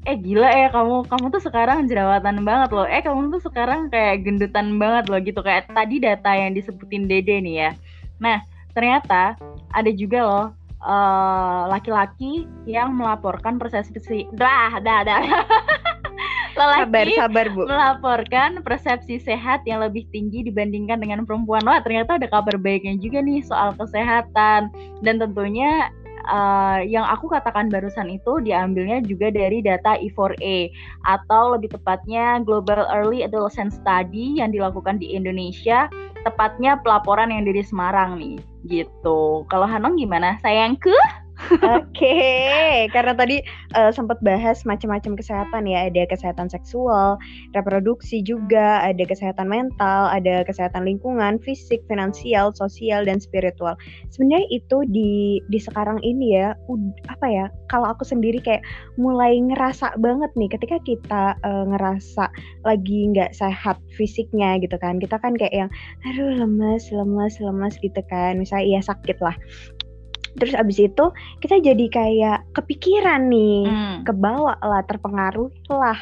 eh 0.07 0.15
gila 0.15 0.47
ya 0.47 0.71
kamu 0.71 1.03
kamu 1.11 1.25
tuh 1.35 1.43
sekarang 1.43 1.85
jerawatan 1.85 2.41
banget 2.47 2.69
loh. 2.73 2.87
Eh 2.87 3.01
kamu 3.03 3.29
tuh 3.37 3.41
sekarang 3.45 3.91
kayak 3.93 4.25
gendutan 4.25 4.81
banget 4.81 5.05
loh 5.11 5.19
gitu. 5.21 5.39
Kayak 5.45 5.69
tadi 5.71 6.01
data 6.01 6.31
yang 6.33 6.57
disebutin 6.57 7.05
Dede 7.05 7.37
nih 7.43 7.55
ya. 7.67 7.71
Nah 8.17 8.41
ternyata 8.73 9.37
ada 9.73 9.91
juga 9.93 10.19
loh 10.25 10.47
eh, 10.81 11.61
laki-laki 11.69 12.45
yang 12.69 12.93
melaporkan 12.93 13.57
persepsi 13.57 14.29
dah 14.33 14.77
dah 14.81 15.01
dah 15.01 15.21
lelaki 16.57 17.13
sabar, 17.15 17.45
Bu. 17.53 17.63
melaporkan 17.69 18.59
persepsi 18.65 19.21
sehat 19.21 19.61
yang 19.69 19.79
lebih 19.85 20.09
tinggi 20.09 20.41
dibandingkan 20.43 20.97
dengan 20.97 21.23
perempuan. 21.23 21.61
Wah, 21.63 21.79
ternyata 21.85 22.17
ada 22.17 22.27
kabar 22.27 22.57
baiknya 22.57 22.97
juga 22.97 23.21
nih 23.21 23.45
soal 23.45 23.77
kesehatan. 23.77 24.73
Dan 25.05 25.21
tentunya 25.21 25.93
uh, 26.27 26.83
yang 26.83 27.07
aku 27.07 27.31
katakan 27.31 27.71
barusan 27.71 28.11
itu 28.11 28.43
diambilnya 28.43 29.01
juga 29.05 29.31
dari 29.31 29.63
data 29.63 29.95
E4A 29.97 30.69
atau 31.07 31.55
lebih 31.55 31.73
tepatnya 31.73 32.43
Global 32.43 32.85
Early 32.91 33.23
Adolescent 33.23 33.71
Study 33.73 34.37
yang 34.41 34.51
dilakukan 34.51 34.99
di 34.99 35.15
Indonesia, 35.15 35.87
tepatnya 36.27 36.77
pelaporan 36.83 37.31
yang 37.31 37.47
dari 37.47 37.63
Semarang 37.63 38.19
nih. 38.19 38.37
Gitu. 38.67 39.47
Kalau 39.47 39.67
Hanong 39.69 39.95
gimana? 39.95 40.35
Sayangku? 40.43 40.93
Oke, 41.47 42.19
karena 42.91 43.13
tadi 43.15 43.39
eh, 43.75 43.91
sempat 43.95 44.19
bahas 44.19 44.67
macam-macam 44.67 45.15
kesehatan 45.15 45.63
ya, 45.67 45.87
ada 45.87 46.03
kesehatan 46.09 46.51
seksual, 46.51 47.15
reproduksi 47.55 48.19
juga, 48.19 48.83
ada 48.83 49.03
kesehatan 49.07 49.47
mental, 49.47 50.11
ada 50.11 50.43
kesehatan 50.43 50.83
lingkungan, 50.83 51.39
fisik, 51.41 51.83
finansial, 51.87 52.51
sosial 52.55 53.07
dan 53.07 53.17
spiritual. 53.23 53.79
Sebenarnya 54.11 54.47
itu 54.51 54.83
di 54.91 55.39
di 55.47 55.59
sekarang 55.59 56.03
ini 56.03 56.35
ya, 56.35 56.53
apa 57.07 57.27
ya? 57.27 57.45
Kalau 57.71 57.91
aku 57.91 58.03
sendiri 58.03 58.43
kayak 58.43 58.63
mulai 58.99 59.39
ngerasa 59.39 59.95
banget 59.99 60.31
nih 60.35 60.51
ketika 60.51 60.77
kita 60.83 61.23
eh, 61.43 61.65
ngerasa 61.71 62.27
lagi 62.67 62.99
nggak 63.15 63.31
sehat 63.31 63.79
fisiknya 63.95 64.59
gitu 64.59 64.75
kan. 64.79 64.99
Kita 64.99 65.15
kan 65.19 65.35
kayak 65.39 65.55
yang 65.55 65.69
aduh 66.03 66.43
lemes, 66.43 66.91
lemes, 66.91 67.39
lemes 67.39 67.75
gitu 67.79 68.01
kan. 68.11 68.35
Misalnya 68.35 68.79
ya 68.79 68.81
sakit 68.83 69.17
lah. 69.23 69.35
Terus 70.37 70.53
abis 70.53 70.77
itu 70.77 71.05
kita 71.41 71.57
jadi 71.59 71.85
kayak 71.89 72.39
kepikiran 72.53 73.27
nih, 73.27 73.65
Hmm. 73.67 73.97
kebawa 74.05 74.55
lah, 74.61 74.85
terpengaruh 74.85 75.49
lah 75.73 75.97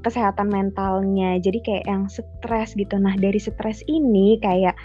kesehatan 0.00 0.48
mentalnya. 0.52 1.36
Jadi 1.40 1.60
kayak 1.64 1.84
yang 1.88 2.08
stres 2.08 2.72
gitu. 2.76 2.96
Nah 2.96 3.16
dari 3.16 3.40
stres 3.40 3.84
ini 3.88 4.40
kayak 4.40 4.76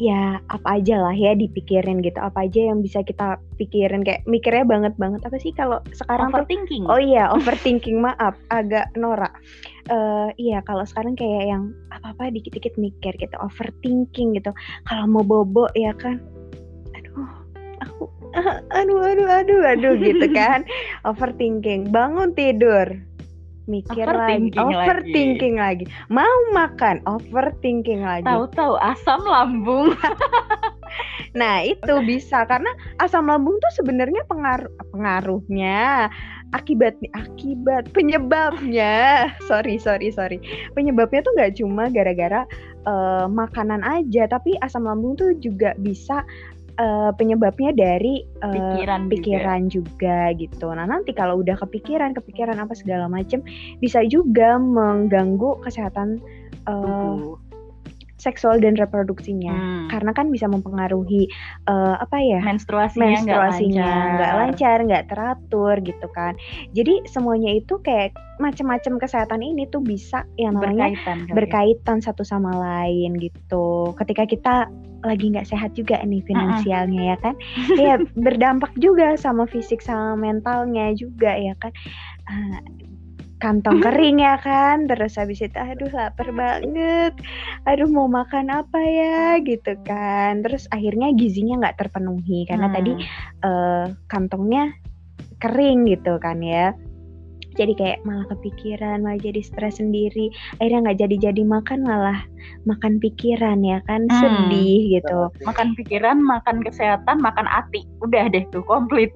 ya 0.00 0.40
apa 0.48 0.80
aja 0.80 0.98
lah 0.98 1.12
ya 1.12 1.36
dipikirin 1.36 2.00
gitu. 2.00 2.16
Apa 2.16 2.48
aja 2.48 2.72
yang 2.72 2.80
bisa 2.80 3.04
kita 3.04 3.36
pikirin 3.60 4.02
kayak 4.02 4.24
mikirnya 4.24 4.64
banget 4.64 4.94
banget 4.96 5.20
apa 5.22 5.36
sih 5.36 5.52
kalau 5.52 5.78
sekarang 5.92 6.32
tuh 6.32 6.42
Overthinking. 6.42 6.84
Oh 6.88 6.98
iya, 6.98 7.28
overthinking 7.30 8.00
maaf, 8.00 8.34
agak 8.48 8.88
norak. 8.96 9.32
Eh 9.90 10.28
iya, 10.40 10.64
kalau 10.64 10.82
sekarang 10.88 11.14
kayak 11.18 11.44
yang 11.52 11.62
apa-apa 11.92 12.32
dikit-dikit 12.32 12.74
mikir 12.80 13.12
gitu, 13.20 13.36
overthinking 13.38 14.38
gitu. 14.38 14.50
Kalau 14.88 15.04
mau 15.06 15.22
bobo 15.22 15.68
ya 15.76 15.92
kan, 15.94 16.18
aduh, 16.96 17.28
aku, 17.82 18.08
aduh, 18.78 19.00
aduh, 19.02 19.28
aduh, 19.28 19.60
aduh 19.66 19.94
gitu 19.98 20.26
kan. 20.38 20.64
Overthinking, 21.04 21.90
bangun 21.92 22.32
tidur, 22.32 22.88
mikir 23.66 24.04
lagi, 24.04 24.50
Overthinking 24.50 24.58
lagi. 24.58 24.74
overthinking 24.74 25.56
lagi. 25.56 25.84
Mau 26.08 26.38
makan, 26.52 27.00
overthinking 27.06 28.02
lagi. 28.02 28.26
Tahu-tahu 28.26 28.76
asam 28.80 29.22
lambung. 29.24 29.92
Nah, 31.32 31.64
itu 31.64 32.04
bisa 32.04 32.44
karena 32.44 32.68
asam 33.00 33.24
lambung 33.24 33.56
tuh 33.56 33.72
sebenarnya 33.80 34.20
pengaruh 34.28 34.68
pengaruhnya 34.92 36.12
akibat 36.52 36.92
akibat 37.16 37.88
penyebabnya. 37.96 39.32
Sorry, 39.48 39.80
sorry, 39.80 40.12
sorry. 40.12 40.36
Penyebabnya 40.76 41.24
tuh 41.24 41.32
nggak 41.32 41.56
cuma 41.56 41.88
gara-gara 41.88 42.44
eh, 42.84 43.24
makanan 43.24 43.80
aja, 43.80 44.28
tapi 44.28 44.60
asam 44.60 44.84
lambung 44.84 45.16
tuh 45.16 45.32
juga 45.40 45.72
bisa 45.80 46.20
eh, 46.78 47.10
penyebabnya 47.18 47.74
dari 47.74 48.22
eh, 48.22 48.52
Pikiran 48.54 49.08
juga. 49.08 49.12
pikiran 49.12 49.60
juga. 49.68 50.18
gitu. 50.38 50.66
Nah, 50.70 50.86
nanti 50.86 51.10
kalau 51.12 51.42
udah 51.42 51.58
kepikiran, 51.58 52.14
kepikiran 52.14 52.56
apa 52.62 52.72
segala 52.78 53.10
macem 53.10 53.42
bisa 53.82 54.06
juga 54.06 54.56
mengganggu 54.56 55.58
kesehatan 55.66 56.22
eh, 56.62 56.70
Tubuh. 56.70 57.41
Seksual 58.22 58.62
dan 58.62 58.78
reproduksinya 58.78 59.50
Hmm. 59.52 59.86
karena 59.90 60.14
kan 60.14 60.30
bisa 60.30 60.46
mempengaruhi 60.46 61.26
eh, 61.66 61.94
apa 61.98 62.22
ya 62.22 62.38
menstruasinya 62.38 63.18
menstruasinya 63.18 63.82
lancar. 63.82 64.10
nggak 64.14 64.32
lancar 64.38 64.76
nggak 64.86 65.04
teratur 65.10 65.74
gitu 65.82 66.06
kan 66.14 66.32
jadi 66.70 67.02
semuanya 67.10 67.50
itu 67.52 67.74
kayak 67.82 68.14
macam-macam 68.38 68.98
kesehatan 68.98 69.42
ini 69.42 69.66
tuh 69.68 69.82
bisa 69.82 70.22
yang 70.38 70.54
namanya 70.54 70.94
berkaitan 70.94 71.18
ya. 71.26 71.32
berkaitan 71.34 71.98
satu 71.98 72.22
sama 72.22 72.54
lain 72.54 73.18
gitu 73.18 73.90
ketika 73.98 74.22
kita 74.24 74.54
lagi 75.02 75.34
nggak 75.34 75.50
sehat 75.50 75.74
juga 75.74 75.98
nih 76.02 76.22
finansialnya 76.22 77.02
ya 77.12 77.16
kan 77.18 77.34
ya 77.74 77.94
berdampak 78.24 78.70
juga 78.78 79.18
sama 79.18 79.50
fisik 79.50 79.82
sama 79.82 80.14
mentalnya 80.14 80.94
juga 80.94 81.34
ya 81.34 81.58
kan 81.58 81.74
Ah, 82.22 82.62
kantong 83.42 83.82
kering 83.82 84.22
ya 84.22 84.38
kan? 84.38 84.86
Terus 84.86 85.18
habis 85.18 85.42
itu 85.42 85.58
aduh 85.58 85.90
lapar 85.90 86.30
banget. 86.30 87.18
Aduh 87.66 87.90
mau 87.90 88.06
makan 88.06 88.54
apa 88.54 88.78
ya? 88.78 89.42
Gitu 89.42 89.74
kan. 89.82 90.46
Terus 90.46 90.70
akhirnya 90.70 91.10
gizinya 91.18 91.66
nggak 91.66 91.82
terpenuhi 91.82 92.46
karena 92.46 92.70
Hmm. 92.70 92.76
tadi 92.78 92.92
eh, 93.42 93.86
kantongnya 94.06 94.70
kering 95.42 95.90
gitu 95.90 96.22
kan 96.22 96.38
ya 96.38 96.70
jadi 97.56 97.72
kayak 97.76 97.98
malah 98.04 98.26
kepikiran 98.32 99.02
malah 99.04 99.20
jadi 99.20 99.40
stres 99.44 99.78
sendiri 99.78 100.32
akhirnya 100.58 100.90
nggak 100.90 101.00
jadi 101.04 101.16
jadi 101.30 101.42
makan 101.44 101.84
malah 101.84 102.20
makan 102.66 102.98
pikiran 103.02 103.62
ya 103.62 103.78
kan 103.86 104.06
Hmm. 104.10 104.18
sedih 104.18 104.98
gitu 104.98 105.30
makan 105.46 105.74
pikiran, 105.78 106.18
makan 106.22 106.62
kesehatan, 106.62 107.22
makan 107.22 107.46
hati. 107.46 107.86
Udah 108.02 108.30
deh 108.30 108.44
tuh 108.50 108.62
komplit. 108.66 109.10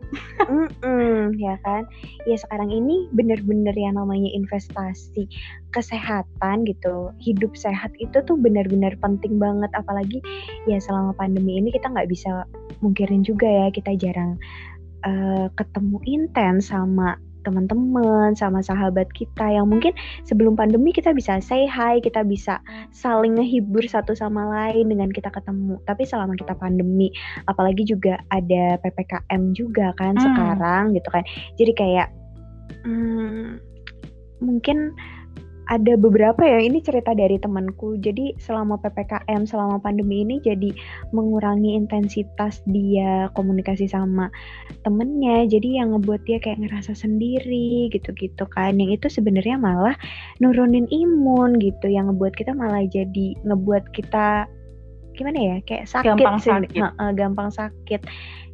Mm-mm, 0.47 1.35
ya 1.41 1.59
kan 1.67 1.89
ya 2.29 2.37
sekarang 2.39 2.71
ini 2.71 3.11
bener-bener 3.15 3.75
yang 3.75 3.99
namanya 3.99 4.31
investasi 4.31 5.27
kesehatan 5.75 6.63
gitu 6.69 7.11
hidup 7.19 7.51
sehat 7.59 7.91
itu 7.99 8.15
tuh 8.23 8.39
bener-bener 8.39 8.95
penting 9.03 9.43
banget 9.43 9.71
apalagi 9.75 10.23
ya 10.71 10.79
selama 10.79 11.17
pandemi 11.19 11.59
ini 11.59 11.75
kita 11.75 11.91
nggak 11.91 12.07
bisa 12.07 12.47
mungkirin 12.79 13.27
juga 13.27 13.49
ya 13.49 13.67
kita 13.75 13.99
jarang 13.99 14.39
eh, 15.03 15.47
ketemu 15.59 15.99
intens 16.07 16.71
sama 16.71 17.19
teman-teman, 17.47 18.35
sama 18.35 18.59
sahabat 18.59 19.07
kita 19.15 19.47
yang 19.55 19.71
mungkin 19.71 19.95
sebelum 20.27 20.59
pandemi 20.59 20.91
kita 20.91 21.15
bisa 21.15 21.39
say 21.39 21.71
hi, 21.71 22.03
kita 22.03 22.27
bisa 22.27 22.59
saling 22.91 23.39
ngehibur 23.39 23.87
satu 23.87 24.19
sama 24.19 24.43
lain 24.51 24.91
dengan 24.91 25.15
kita 25.15 25.31
ketemu. 25.31 25.79
Tapi 25.87 26.03
selama 26.03 26.35
kita 26.35 26.59
pandemi, 26.59 27.15
apalagi 27.47 27.87
juga 27.87 28.19
ada 28.35 28.83
PPKM 28.83 29.55
juga 29.55 29.95
kan 29.95 30.19
hmm. 30.19 30.25
sekarang 30.27 30.85
gitu 30.99 31.09
kan. 31.15 31.23
Jadi 31.55 31.73
kayak 31.79 32.09
hmm, 32.83 33.63
mungkin 34.43 34.91
ada 35.67 35.99
beberapa 35.99 36.47
ya 36.47 36.63
ini 36.63 36.79
cerita 36.79 37.11
dari 37.11 37.43
temanku. 37.43 37.99
Jadi 37.99 38.39
selama 38.39 38.79
ppkm 38.79 39.43
selama 39.51 39.83
pandemi 39.83 40.23
ini 40.23 40.39
jadi 40.39 40.71
mengurangi 41.11 41.75
intensitas 41.75 42.63
dia 42.71 43.27
komunikasi 43.35 43.91
sama 43.91 44.31
temennya. 44.87 45.51
Jadi 45.51 45.83
yang 45.83 45.99
ngebuat 45.99 46.23
dia 46.23 46.39
kayak 46.39 46.63
ngerasa 46.63 46.95
sendiri 46.95 47.91
gitu-gitu 47.91 48.47
kan. 48.55 48.79
Yang 48.79 49.03
itu 49.03 49.19
sebenarnya 49.19 49.59
malah 49.59 49.99
nurunin 50.39 50.87
imun 50.87 51.59
gitu. 51.59 51.91
Yang 51.91 52.15
ngebuat 52.15 52.35
kita 52.39 52.53
malah 52.55 52.87
jadi 52.87 53.35
ngebuat 53.43 53.91
kita 53.91 54.47
gimana 55.17 55.39
ya 55.41 55.57
kayak 55.67 55.91
sakit 55.91 56.15
gampang 56.15 56.37
sih. 56.39 56.51
sakit. 56.55 56.83
gampang 57.19 57.51
sakit. 57.51 58.01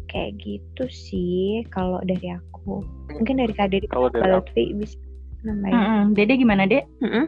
Kayak 0.09 0.31
gitu 0.41 0.85
sih 0.89 1.65
kalau 1.69 2.01
dari 2.09 2.33
aku. 2.33 2.81
Mungkin 3.13 3.37
dari 3.37 3.53
kak 3.53 3.69
Dede 3.69 3.85
kalau 3.93 4.09
dari 4.09 4.33
aku, 4.33 4.81
bisa 4.81 4.97
namanya. 5.43 5.75
Mm 5.75 5.87
-hmm. 5.87 6.05
Dede 6.15 6.35
gimana, 6.39 6.63
Dek? 6.67 6.85
Mm 7.03 7.11
-hmm. 7.11 7.25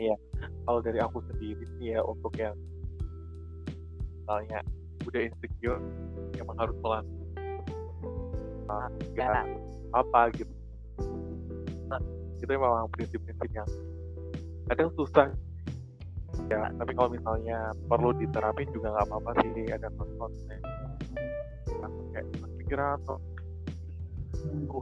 Iya. 0.00 0.16
Kalau 0.64 0.80
dari 0.80 0.98
aku 1.00 1.18
sendiri 1.28 1.64
sih 1.76 1.92
ya 1.92 2.00
untuk 2.04 2.32
yang 2.40 2.56
misalnya 4.30 4.62
udah 5.10 5.20
insecure 5.26 5.82
emang 6.38 6.54
harus 6.54 6.76
pelan 6.78 7.04
nah, 8.70 8.86
gak 9.18 9.42
apa 9.90 10.20
gitu 10.38 10.54
nah, 11.90 11.98
itu 12.38 12.44
memang 12.46 12.86
prinsip-prinsip 12.94 13.50
yang 13.50 13.66
kadang 14.70 14.94
susah 14.94 15.34
ya 16.46 16.70
tapi 16.78 16.94
kalau 16.94 17.10
misalnya 17.10 17.74
perlu 17.90 18.14
diterapin 18.14 18.70
juga 18.70 18.94
nggak 18.94 19.06
apa-apa 19.10 19.30
sih 19.42 19.66
ada 19.66 19.90
konsep 19.98 20.62
kayak 22.14 22.26
pikiran 22.62 23.02
atau 23.02 23.18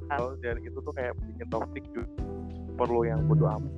hal 0.08 0.36
dan 0.40 0.56
itu 0.64 0.78
tuh 0.80 0.92
kayak 0.96 1.14
bikin 1.20 1.48
toxic 1.52 1.84
juga 1.92 2.08
perlu 2.78 3.04
yang 3.04 3.26
bodo 3.26 3.46
amat. 3.46 3.74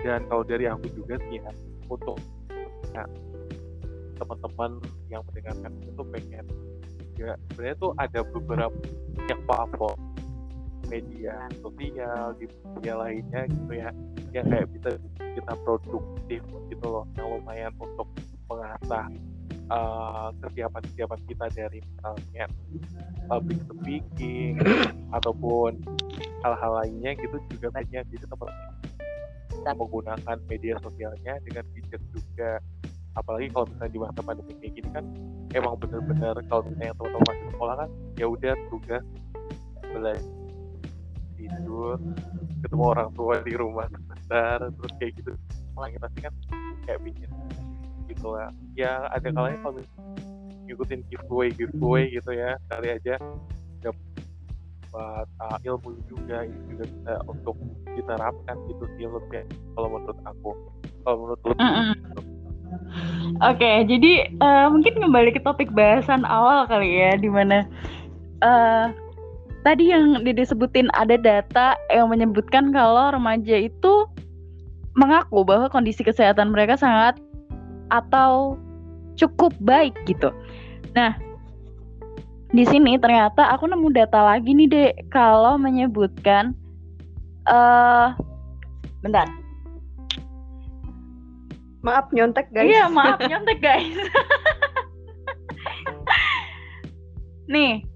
Dan 0.00 0.24
kalau 0.28 0.42
dari 0.44 0.64
aku 0.66 0.88
juga 0.96 1.20
sih 1.28 1.38
ya 1.40 1.52
untuk 1.88 2.16
ya, 2.96 3.04
teman-teman 4.20 4.80
yang 5.08 5.22
mendengarkan 5.28 5.72
itu 5.84 6.02
pengen 6.12 6.46
ya 7.20 7.36
sebenarnya 7.52 7.76
tuh 7.76 7.92
ada 8.00 8.20
beberapa 8.24 8.76
yang 9.28 9.40
platform 9.44 9.98
media 10.88 11.36
sosial 11.60 12.32
di 12.40 12.48
media 12.76 12.94
lainnya 12.96 13.40
gitu 13.46 13.72
ya 13.76 13.90
yang 14.32 14.46
kayak 14.48 14.68
bisa 14.72 14.90
kita 15.36 15.52
produktif 15.62 16.40
gitu 16.72 16.86
loh 16.86 17.04
yang 17.20 17.28
lumayan 17.28 17.72
untuk 17.76 18.08
mengasah 18.48 19.06
uh, 19.70 20.28
kesiapan-kesiapan 20.42 21.20
kita 21.30 21.46
dari 21.54 21.78
misalnya 21.80 22.44
public 23.30 23.60
speaking 23.64 24.58
ataupun 25.16 25.78
hal-hal 26.42 26.72
lainnya 26.84 27.14
gitu 27.16 27.36
juga 27.56 27.80
banyak 27.80 28.04
jadi 28.10 28.26
teman 28.26 28.50
kita 29.50 29.70
menggunakan 29.76 30.36
media 30.48 30.74
sosialnya 30.80 31.34
dengan 31.44 31.64
bijak 31.76 32.02
juga. 32.16 32.64
Apalagi 33.18 33.50
kalau 33.50 33.66
misalnya 33.68 33.92
di 33.92 34.00
masa 34.00 34.20
pandemi 34.22 34.52
kayak 34.62 34.72
gini 34.78 34.88
kan 34.94 35.04
emang 35.52 35.74
bener-bener 35.82 36.34
kalau 36.46 36.62
misalnya 36.64 36.94
teman-teman 36.94 37.26
masih 37.26 37.46
sekolah 37.52 37.74
kan 37.74 37.88
ya 38.16 38.26
udah 38.30 38.54
tugas 38.70 39.04
belajar 39.90 40.24
tidur 41.34 41.96
ketemu 42.62 42.84
orang 42.84 43.08
tua 43.16 43.34
di 43.42 43.54
rumah 43.58 43.86
sebentar 43.90 44.58
terus 44.62 44.92
kayak 44.96 45.12
gitu. 45.18 45.32
Orang 45.74 45.96
pasti 45.98 46.18
kan 46.22 46.34
kayak 46.86 47.00
bikin 47.02 47.28
gitu 48.10 48.34
lah. 48.34 48.50
Ya 48.74 49.06
ada 49.14 49.30
kalanya 49.30 49.58
kalau 49.62 49.78
ngikutin 50.66 51.00
giveaway 51.10 51.48
giveaway 51.54 52.04
gitu 52.10 52.30
ya 52.30 52.54
kali 52.70 52.94
aja 52.94 53.18
dapat 53.82 55.26
uh, 55.40 55.58
ilmu 55.66 55.98
juga 56.06 56.46
ini 56.46 56.58
juga 56.70 56.84
bisa 56.86 57.12
untuk 57.26 57.56
diterapkan 57.94 58.56
gitu 58.70 58.84
sih 58.98 59.06
lebih 59.06 59.44
kalau 59.74 59.88
menurut 59.90 60.18
aku. 60.26 60.50
Kalau 61.06 61.16
menurut 61.26 61.40
lu 61.46 61.54
-hmm. 61.56 61.94
Oke, 63.40 63.58
okay, 63.62 63.76
jadi 63.86 64.30
uh, 64.42 64.70
mungkin 64.70 65.00
kembali 65.00 65.34
ke 65.34 65.40
topik 65.42 65.70
bahasan 65.74 66.22
awal 66.26 66.68
kali 66.70 67.02
ya, 67.02 67.18
di 67.18 67.26
mana 67.26 67.66
uh, 68.44 68.92
tadi 69.66 69.90
yang 69.90 70.22
disebutin 70.22 70.86
ada 70.94 71.16
data 71.16 71.74
yang 71.90 72.12
menyebutkan 72.12 72.70
kalau 72.70 73.10
remaja 73.10 73.56
itu 73.58 74.06
mengaku 74.98 75.46
bahwa 75.46 75.70
kondisi 75.70 76.02
kesehatan 76.02 76.50
mereka 76.52 76.74
sangat 76.76 77.16
atau 77.90 78.56
cukup 79.20 79.52
baik 79.60 79.92
gitu. 80.08 80.32
Nah, 80.96 81.14
di 82.50 82.66
sini 82.66 82.98
ternyata 82.98 83.52
aku 83.54 83.70
nemu 83.70 83.94
data 83.94 84.26
lagi 84.26 84.50
nih 84.50 84.66
dek 84.66 84.94
kalau 85.14 85.54
menyebutkan 85.54 86.50
uh, 87.46 88.10
bentar. 89.04 89.30
Maaf 91.86 92.10
nyontek 92.10 92.50
guys. 92.50 92.66
Iya 92.66 92.90
maaf 92.90 93.22
nyontek 93.22 93.62
guys. 93.62 93.94
Nih 97.46 97.86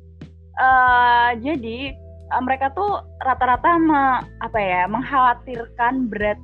uh, 0.60 1.34
jadi 1.42 1.96
uh, 2.30 2.42
mereka 2.44 2.70
tuh 2.78 3.02
rata-rata 3.26 3.80
me, 3.80 4.22
apa 4.38 4.58
ya 4.60 4.86
mengkhawatirkan 4.86 6.06
berat 6.12 6.38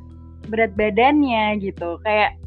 berat 0.51 0.75
badannya 0.75 1.63
gitu. 1.63 2.01
Kayak 2.03 2.40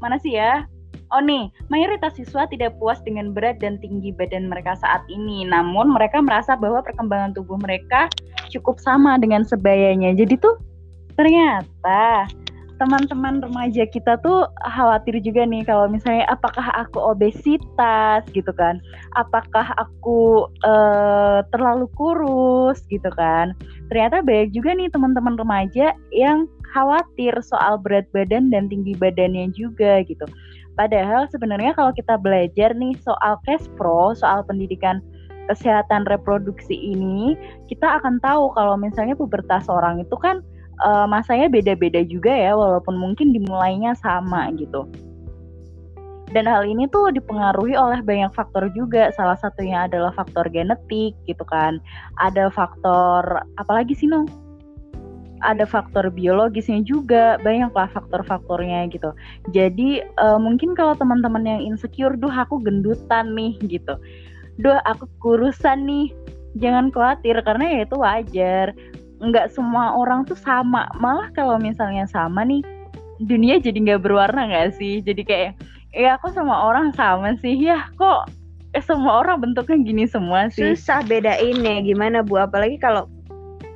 mana 0.00 0.16
sih 0.18 0.34
ya? 0.36 0.64
Oh 1.10 1.18
nih, 1.18 1.50
mayoritas 1.66 2.14
siswa 2.14 2.46
tidak 2.46 2.78
puas 2.78 3.02
dengan 3.02 3.34
berat 3.34 3.58
dan 3.58 3.82
tinggi 3.82 4.14
badan 4.14 4.46
mereka 4.46 4.78
saat 4.78 5.02
ini. 5.10 5.42
Namun 5.42 5.90
mereka 5.90 6.22
merasa 6.22 6.54
bahwa 6.54 6.82
perkembangan 6.86 7.34
tubuh 7.34 7.58
mereka 7.58 8.06
cukup 8.50 8.78
sama 8.78 9.18
dengan 9.18 9.42
sebayanya. 9.42 10.14
Jadi 10.14 10.38
tuh 10.38 10.54
ternyata 11.18 12.30
teman-teman 12.80 13.44
remaja 13.44 13.84
kita 13.84 14.16
tuh 14.24 14.48
khawatir 14.64 15.20
juga 15.20 15.44
nih 15.44 15.68
kalau 15.68 15.84
misalnya 15.84 16.24
apakah 16.32 16.64
aku 16.80 16.96
obesitas? 16.96 18.24
gitu 18.32 18.54
kan. 18.56 18.80
Apakah 19.20 19.76
aku 19.76 20.48
uh, 20.64 21.44
terlalu 21.52 21.90
kurus? 21.98 22.80
gitu 22.88 23.10
kan. 23.18 23.52
Ternyata 23.92 24.24
banyak 24.24 24.54
juga 24.54 24.72
nih 24.72 24.88
teman-teman 24.88 25.36
remaja 25.36 25.92
yang 26.14 26.48
khawatir 26.70 27.34
soal 27.42 27.76
berat 27.78 28.06
badan 28.14 28.48
dan 28.50 28.66
tinggi 28.70 28.94
badannya 28.96 29.50
juga 29.54 30.02
gitu 30.06 30.24
Padahal 30.80 31.28
sebenarnya 31.28 31.76
kalau 31.76 31.92
kita 31.92 32.16
belajar 32.16 32.72
nih 32.72 32.96
soal 33.04 33.36
cash 33.44 33.68
pro, 33.76 34.16
soal 34.16 34.40
pendidikan 34.48 35.04
kesehatan 35.52 36.08
reproduksi 36.08 36.72
ini, 36.72 37.36
kita 37.68 38.00
akan 38.00 38.16
tahu 38.24 38.48
kalau 38.56 38.80
misalnya 38.80 39.12
pubertas 39.12 39.68
orang 39.68 40.00
itu 40.00 40.16
kan 40.16 40.40
uh, 40.80 41.04
masanya 41.04 41.52
beda-beda 41.52 42.00
juga 42.06 42.32
ya, 42.32 42.56
walaupun 42.56 42.96
mungkin 42.96 43.36
dimulainya 43.36 43.92
sama 44.00 44.48
gitu. 44.56 44.88
Dan 46.32 46.48
hal 46.48 46.64
ini 46.64 46.88
tuh 46.88 47.12
dipengaruhi 47.12 47.76
oleh 47.76 48.00
banyak 48.00 48.32
faktor 48.32 48.72
juga. 48.72 49.12
Salah 49.18 49.36
satunya 49.36 49.84
adalah 49.84 50.16
faktor 50.16 50.48
genetik 50.48 51.12
gitu 51.28 51.44
kan. 51.44 51.76
Ada 52.22 52.48
faktor 52.54 53.44
apalagi 53.60 53.92
sih 53.98 54.08
Nong? 54.08 54.30
Ada 55.40 55.64
faktor 55.64 56.12
biologisnya 56.12 56.84
juga 56.84 57.40
banyaklah 57.40 57.88
faktor-faktornya 57.92 58.88
gitu. 58.92 59.10
Jadi 59.52 60.04
uh, 60.20 60.36
mungkin 60.36 60.76
kalau 60.76 60.92
teman-teman 60.96 61.44
yang 61.44 61.60
insecure 61.64 62.16
duh 62.16 62.32
aku 62.32 62.60
gendutan 62.60 63.32
nih 63.32 63.56
gitu. 63.64 63.96
Duh 64.60 64.78
aku 64.84 65.08
kurusan 65.20 65.88
nih 65.88 66.12
jangan 66.60 66.92
khawatir 66.92 67.40
karena 67.44 67.64
ya 67.66 67.78
itu 67.88 67.96
wajar. 67.96 68.66
Nggak 69.20 69.52
semua 69.52 69.96
orang 69.96 70.24
tuh 70.28 70.36
sama. 70.36 70.88
Malah 70.96 71.28
kalau 71.32 71.56
misalnya 71.60 72.04
sama 72.08 72.44
nih 72.44 72.64
dunia 73.20 73.60
jadi 73.60 73.76
nggak 73.76 74.02
berwarna 74.04 74.48
nggak 74.48 74.76
sih? 74.76 75.00
Jadi 75.04 75.22
kayak 75.24 75.52
ya 75.92 76.16
aku 76.16 76.32
sama 76.32 76.68
orang 76.68 76.92
sama 76.92 77.36
sih. 77.40 77.56
Ya 77.56 77.88
kok 77.96 78.28
eh, 78.76 78.84
semua 78.84 79.24
orang 79.24 79.40
bentuknya 79.42 79.78
gini 79.82 80.04
semua 80.04 80.48
sih? 80.52 80.76
Susah 80.76 81.04
bedainnya 81.04 81.82
gimana 81.84 82.24
bu? 82.24 82.40
Apalagi 82.40 82.80
kalau 82.80 83.08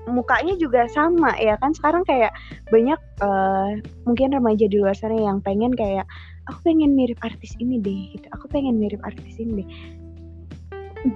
mukanya 0.09 0.55
juga 0.61 0.85
sama 0.93 1.33
ya 1.41 1.57
kan 1.61 1.73
sekarang 1.73 2.05
kayak 2.05 2.33
banyak 2.69 3.01
uh, 3.25 3.81
mungkin 4.05 4.37
remaja 4.37 4.69
di 4.69 4.77
luar 4.77 4.93
sana 4.93 5.17
yang 5.17 5.41
pengen 5.41 5.73
kayak 5.73 6.05
aku 6.49 6.73
pengen 6.73 6.93
mirip 6.93 7.17
artis 7.25 7.57
ini 7.57 7.81
deh 7.81 8.17
gitu 8.17 8.27
aku 8.37 8.49
pengen 8.53 8.77
mirip 8.77 9.01
artis 9.01 9.41
ini 9.41 9.65
deh 9.65 9.69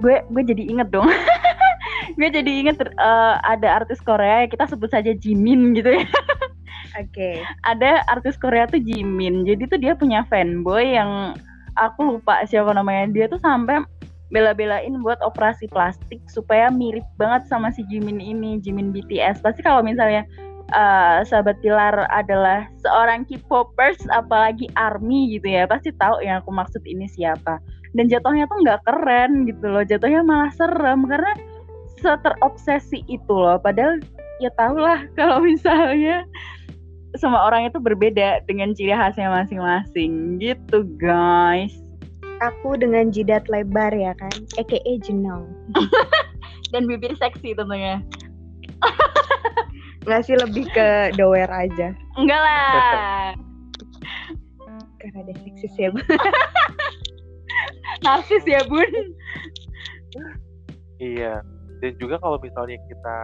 gue 0.00 0.16
gue 0.24 0.42
jadi 0.44 0.62
inget 0.68 0.88
dong 0.92 1.08
gue 2.18 2.28
jadi 2.28 2.50
inget 2.50 2.80
uh, 2.96 3.36
ada 3.44 3.84
artis 3.84 4.00
Korea 4.00 4.48
kita 4.48 4.64
sebut 4.68 4.88
saja 4.92 5.12
Jimin 5.12 5.76
gitu 5.76 5.92
ya 6.00 6.04
Oke. 6.98 7.14
Okay. 7.14 7.34
Ada 7.62 8.02
artis 8.10 8.34
Korea 8.34 8.66
tuh 8.66 8.82
Jimin. 8.82 9.46
Jadi 9.46 9.70
tuh 9.70 9.78
dia 9.78 9.94
punya 9.94 10.26
fanboy 10.26 10.98
yang 10.98 11.36
aku 11.78 12.18
lupa 12.18 12.42
siapa 12.42 12.74
namanya. 12.74 13.06
Dia 13.14 13.26
tuh 13.30 13.38
sampai 13.38 13.86
bela-belain 14.28 14.92
buat 15.00 15.16
operasi 15.24 15.68
plastik 15.72 16.20
supaya 16.28 16.68
mirip 16.68 17.04
banget 17.16 17.48
sama 17.48 17.72
si 17.72 17.84
Jimin 17.88 18.20
ini, 18.20 18.60
Jimin 18.60 18.92
BTS. 18.92 19.40
Pasti 19.40 19.64
kalau 19.64 19.80
misalnya 19.80 20.28
uh, 20.76 21.24
sahabat 21.24 21.56
Pilar 21.64 22.04
adalah 22.12 22.68
seorang 22.84 23.24
K-popers 23.24 24.04
apalagi 24.12 24.68
ARMY 24.76 25.40
gitu 25.40 25.48
ya, 25.48 25.64
pasti 25.64 25.92
tahu 25.96 26.20
yang 26.20 26.44
aku 26.44 26.52
maksud 26.52 26.84
ini 26.84 27.08
siapa. 27.08 27.56
Dan 27.96 28.12
jatuhnya 28.12 28.44
tuh 28.52 28.60
nggak 28.60 28.84
keren 28.84 29.48
gitu 29.48 29.64
loh, 29.64 29.84
jatuhnya 29.84 30.20
malah 30.20 30.52
serem 30.52 31.08
karena 31.08 31.32
seterobsesi 32.04 33.00
itu 33.08 33.32
loh. 33.32 33.56
Padahal 33.56 33.96
ya 34.44 34.52
tau 34.60 34.76
lah 34.76 35.08
kalau 35.18 35.40
misalnya 35.40 36.28
semua 37.16 37.48
orang 37.48 37.72
itu 37.72 37.80
berbeda 37.80 38.44
dengan 38.44 38.76
ciri 38.76 38.92
khasnya 38.92 39.32
masing-masing 39.32 40.36
gitu 40.36 40.84
guys 41.00 41.87
aku 42.38 42.78
dengan 42.78 43.10
jidat 43.10 43.46
lebar 43.50 43.90
ya 43.94 44.14
kan 44.18 44.32
aka 44.58 44.78
jenong. 45.02 45.48
Dan 46.72 46.84
bibir 46.84 47.16
seksi 47.16 47.56
tentunya. 47.56 48.02
Nggak 50.04 50.22
sih 50.24 50.36
lebih 50.36 50.68
ke 50.72 51.12
doer 51.16 51.48
aja. 51.48 51.96
Enggak 52.16 52.40
lah. 52.40 53.32
Karena 55.00 55.18
ada 55.24 55.34
seksis 55.42 55.74
ya 55.78 55.88
bun. 55.94 56.04
Narsis 58.04 58.44
ya 58.44 58.62
bun. 58.68 58.92
Iya. 61.00 61.40
Dan 61.78 61.92
juga 62.02 62.18
kalau 62.18 62.36
misalnya 62.42 62.76
kita 62.90 63.18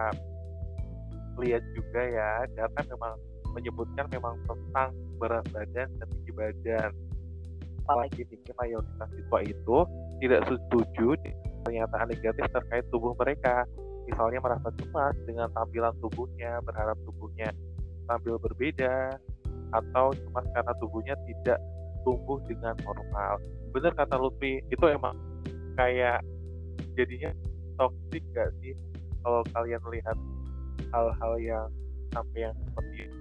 lihat 1.43 1.63
juga 1.75 1.99
ya 1.99 2.47
data 2.55 2.79
memang 2.87 3.19
menyebutkan 3.51 4.07
memang 4.11 4.39
tentang 4.47 4.95
berat 5.19 5.43
badan 5.51 5.87
dan 5.99 6.07
tinggi 6.11 6.31
badan 6.31 6.91
apalagi 7.85 8.25
tinggi 8.25 8.49
mayoritas 8.57 9.09
siswa 9.13 9.39
itu 9.45 9.77
tidak 10.25 10.41
setuju 10.49 11.13
pernyataan 11.61 12.09
negatif 12.09 12.45
terkait 12.49 12.85
tubuh 12.89 13.13
mereka. 13.13 13.69
Misalnya 14.09 14.41
merasa 14.41 14.69
cemas 14.77 15.13
dengan 15.25 15.49
tampilan 15.53 15.93
tubuhnya 16.01 16.61
berharap 16.65 16.97
tubuhnya 17.05 17.49
tampil 18.09 18.41
berbeda 18.41 19.17
atau 19.73 20.13
cemas 20.13 20.45
karena 20.53 20.73
tubuhnya 20.81 21.15
tidak 21.29 21.61
tumbuh 22.05 22.41
dengan 22.49 22.73
normal. 22.85 23.37
Benar 23.73 23.93
kata 23.93 24.17
Lutfi 24.17 24.61
itu 24.69 24.85
emang 24.89 25.17
kayak 25.77 26.25
jadinya 26.97 27.33
toxic 27.77 28.21
gak 28.33 28.49
sih 28.61 28.73
kalau 29.21 29.41
kalian 29.53 29.81
melihat 29.89 30.17
hal-hal 30.93 31.33
yang 31.41 31.67
sampai 32.13 32.49
yang 32.49 32.55
seperti 32.65 33.09
itu 33.09 33.17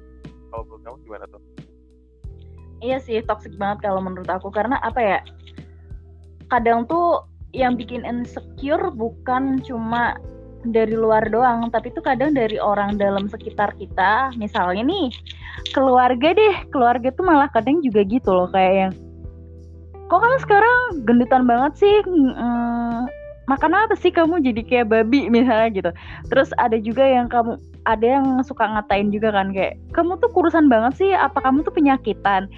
kalau 0.52 0.62
menurut 0.68 0.82
kamu 0.84 0.96
gimana 1.08 1.24
tuh? 1.32 1.42
Iya 2.84 3.00
sih 3.00 3.24
toxic 3.24 3.56
banget 3.56 3.88
kalau 3.88 4.04
menurut 4.04 4.28
aku. 4.28 4.52
Karena 4.52 4.76
apa 4.84 5.00
ya 5.00 5.18
kadang 6.52 6.84
tuh 6.84 7.24
yang 7.56 7.80
bikin 7.80 8.04
insecure 8.04 8.92
bukan 8.92 9.64
cuma 9.64 10.20
dari 10.64 10.96
luar 10.96 11.28
doang 11.28 11.68
tapi 11.68 11.92
tuh 11.92 12.00
kadang 12.04 12.36
dari 12.36 12.60
orang 12.60 13.00
dalam 13.00 13.24
sekitar 13.24 13.72
kita. 13.80 14.36
Misalnya 14.36 14.84
nih 14.84 15.08
keluarga 15.72 16.36
deh. 16.36 16.68
Keluarga 16.68 17.08
tuh 17.08 17.24
malah 17.24 17.48
kadang 17.48 17.80
juga 17.80 18.04
gitu 18.04 18.28
loh 18.36 18.52
kayak 18.52 18.74
yang 18.76 18.92
kok 20.04 20.20
kamu 20.20 20.38
sekarang 20.44 20.78
gendutan 21.08 21.48
banget 21.48 21.72
sih? 21.80 21.96
Makan 23.44 23.72
apa 23.72 23.96
sih 23.96 24.12
kamu 24.12 24.44
jadi 24.44 24.60
kayak 24.60 24.92
babi? 24.92 25.32
Misalnya 25.32 25.68
gitu. 25.72 25.90
Terus 26.28 26.52
ada 26.60 26.76
juga 26.76 27.04
yang 27.08 27.32
kamu 27.32 27.56
ada 27.84 28.06
yang 28.18 28.26
suka 28.44 28.64
ngatain 28.64 29.12
juga 29.12 29.32
kan 29.32 29.52
kayak 29.52 29.76
kamu 29.92 30.16
tuh 30.20 30.30
kurusan 30.32 30.68
banget 30.72 30.92
sih 30.96 31.10
apa 31.12 31.40
kamu 31.40 31.64
tuh 31.64 31.74
penyakitan 31.74 32.48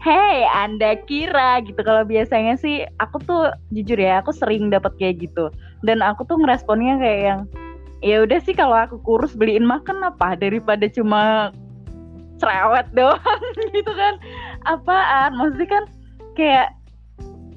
Hei, 0.00 0.48
Anda 0.48 0.96
kira 1.04 1.60
gitu. 1.60 1.76
Kalau 1.84 2.08
biasanya 2.08 2.56
sih 2.56 2.88
aku 3.04 3.20
tuh 3.20 3.52
jujur 3.68 4.00
ya, 4.00 4.24
aku 4.24 4.32
sering 4.32 4.72
dapat 4.72 4.96
kayak 4.96 5.28
gitu. 5.28 5.52
Dan 5.84 6.00
aku 6.00 6.24
tuh 6.24 6.40
ngeresponnya 6.40 6.96
kayak 6.96 7.20
yang 7.20 7.40
ya 8.00 8.24
udah 8.24 8.40
sih 8.40 8.56
kalau 8.56 8.80
aku 8.80 8.96
kurus 9.04 9.36
beliin 9.36 9.68
makan 9.68 10.00
apa 10.00 10.40
daripada 10.40 10.88
cuma 10.88 11.52
cerewet 12.40 12.88
doang 12.96 13.44
gitu 13.76 13.92
kan. 13.92 14.16
Apaan? 14.64 15.36
Maksudnya 15.36 15.68
kan 15.68 15.84
kayak 16.32 16.79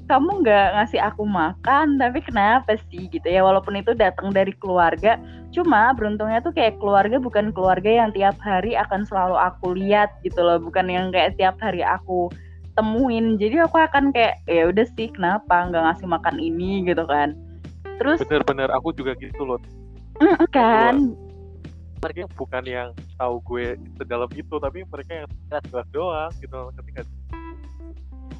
kamu 0.04 0.44
nggak 0.44 0.66
ngasih 0.76 1.00
aku 1.00 1.24
makan 1.24 1.96
tapi 1.96 2.20
kenapa 2.20 2.76
sih 2.92 3.08
gitu 3.08 3.24
ya. 3.24 3.40
Walaupun 3.40 3.80
itu 3.80 3.96
datang 3.96 4.30
dari 4.30 4.52
keluarga 4.56 5.16
cuma 5.54 5.94
beruntungnya 5.94 6.42
tuh 6.42 6.50
kayak 6.50 6.76
keluarga 6.82 7.16
bukan 7.22 7.54
keluarga 7.54 8.04
yang 8.04 8.10
tiap 8.10 8.36
hari 8.42 8.74
akan 8.74 9.06
selalu 9.06 9.36
aku 9.38 9.76
lihat 9.76 10.12
gitu 10.20 10.44
loh. 10.44 10.60
Bukan 10.60 10.90
yang 10.92 11.08
kayak 11.14 11.40
tiap 11.40 11.56
hari 11.58 11.80
aku 11.80 12.28
temuin. 12.76 13.40
Jadi 13.40 13.62
aku 13.64 13.80
akan 13.80 14.12
kayak 14.12 14.44
ya 14.44 14.68
udah 14.68 14.86
sih 14.98 15.08
kenapa 15.08 15.70
nggak 15.70 15.84
ngasih 15.88 16.06
makan 16.10 16.36
ini 16.36 16.84
gitu 16.84 17.04
kan. 17.08 17.32
Terus 18.02 18.20
bener-bener 18.26 18.68
aku 18.74 18.92
juga 18.92 19.16
gitu 19.16 19.42
loh. 19.46 19.60
Kan? 20.54 21.18
mereka 22.04 22.28
bukan 22.36 22.64
yang 22.68 22.88
tahu 23.16 23.40
gue 23.48 23.80
sedalam 23.96 24.28
itu 24.36 24.54
tapi 24.60 24.84
mereka 24.84 25.24
yang 25.24 25.28
jelas 25.48 25.88
doang 25.88 26.28
gitu 26.36 26.68
ketika 26.76 27.02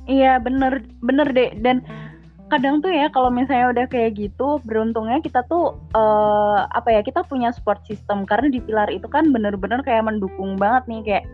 Iya 0.05 0.41
bener 0.41 0.85
bener 1.01 1.29
deh. 1.33 1.51
Dan 1.61 1.85
kadang 2.53 2.85
tuh 2.85 2.93
ya 2.93 3.09
kalau 3.09 3.33
misalnya 3.33 3.73
udah 3.73 3.87
kayak 3.89 4.21
gitu 4.21 4.61
beruntungnya 4.69 5.19
kita 5.25 5.43
tuh 5.49 5.81
uh, 5.97 6.69
apa 6.71 6.93
ya 6.93 7.01
kita 7.01 7.25
punya 7.25 7.51
support 7.51 7.81
system. 7.89 8.29
Karena 8.29 8.53
di 8.53 8.61
pilar 8.61 8.93
itu 8.93 9.09
kan 9.09 9.33
bener-bener 9.33 9.81
kayak 9.81 10.05
mendukung 10.05 10.61
banget 10.61 10.85
nih 10.89 11.03
kayak 11.05 11.25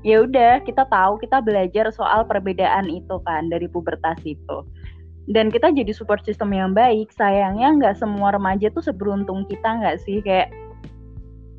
ya 0.00 0.16
udah 0.24 0.64
kita 0.64 0.88
tahu 0.88 1.20
kita 1.20 1.44
belajar 1.44 1.92
soal 1.92 2.24
perbedaan 2.24 2.88
itu 2.88 3.18
kan 3.26 3.50
dari 3.50 3.66
pubertas 3.66 4.18
itu. 4.22 4.64
Dan 5.30 5.46
kita 5.52 5.70
jadi 5.70 5.94
support 5.94 6.26
system 6.26 6.50
yang 6.50 6.74
baik. 6.74 7.12
Sayangnya 7.14 7.76
nggak 7.78 7.98
semua 7.98 8.34
remaja 8.34 8.66
tuh 8.72 8.82
seberuntung 8.82 9.46
kita 9.46 9.78
nggak 9.78 10.02
sih? 10.02 10.18
Kayak 10.24 10.50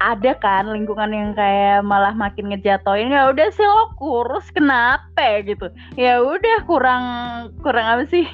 ada 0.02 0.34
kan 0.42 0.66
lingkungan 0.74 1.14
yang 1.14 1.32
kayak 1.38 1.86
malah 1.86 2.18
makin 2.18 2.50
ngejatoin 2.50 3.14
ya 3.14 3.30
udah 3.30 3.48
sih 3.54 3.62
lo 3.62 3.94
kurus 4.02 4.50
kenapa? 4.50 5.46
gitu. 5.46 5.70
Ya 5.94 6.18
udah 6.26 6.66
kurang 6.66 7.04
kurang 7.62 7.86
apa 7.86 8.04
sih? 8.10 8.26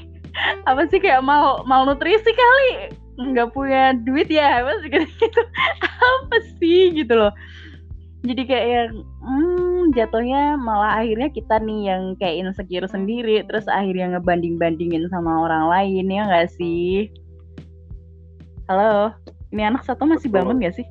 Apa 0.64 0.88
sih 0.88 1.04
kayak 1.04 1.28
mal 1.28 1.68
malnutrisi 1.68 2.32
kali? 2.32 2.96
Nggak 3.20 3.52
punya 3.52 3.92
duit 4.08 4.32
ya 4.32 4.64
apa 4.64 4.80
sih? 4.80 4.90
Gitu. 4.90 5.42
Apa 5.84 6.38
sih? 6.56 6.96
Gitu 6.96 7.12
loh. 7.12 7.36
Jadi 8.24 8.44
kayak 8.48 8.68
yang 8.68 8.92
hmm, 9.24 9.82
jatuhnya 9.92 10.56
malah 10.56 11.04
akhirnya 11.04 11.30
kita 11.32 11.60
nih 11.60 11.92
yang 11.92 12.04
kayak 12.16 12.48
insecure 12.48 12.88
sendiri 12.88 13.44
terus 13.46 13.68
akhirnya 13.68 14.18
ngebanding 14.18 14.56
bandingin 14.56 15.08
sama 15.12 15.44
orang 15.48 15.68
lain 15.68 16.08
ya 16.08 16.24
nggak 16.28 16.50
sih? 16.56 17.12
Halo? 18.68 19.16
Ini 19.52 19.72
anak 19.72 19.88
satu 19.88 20.04
masih 20.04 20.28
bangun 20.28 20.60
gak 20.60 20.76
sih. 20.76 20.88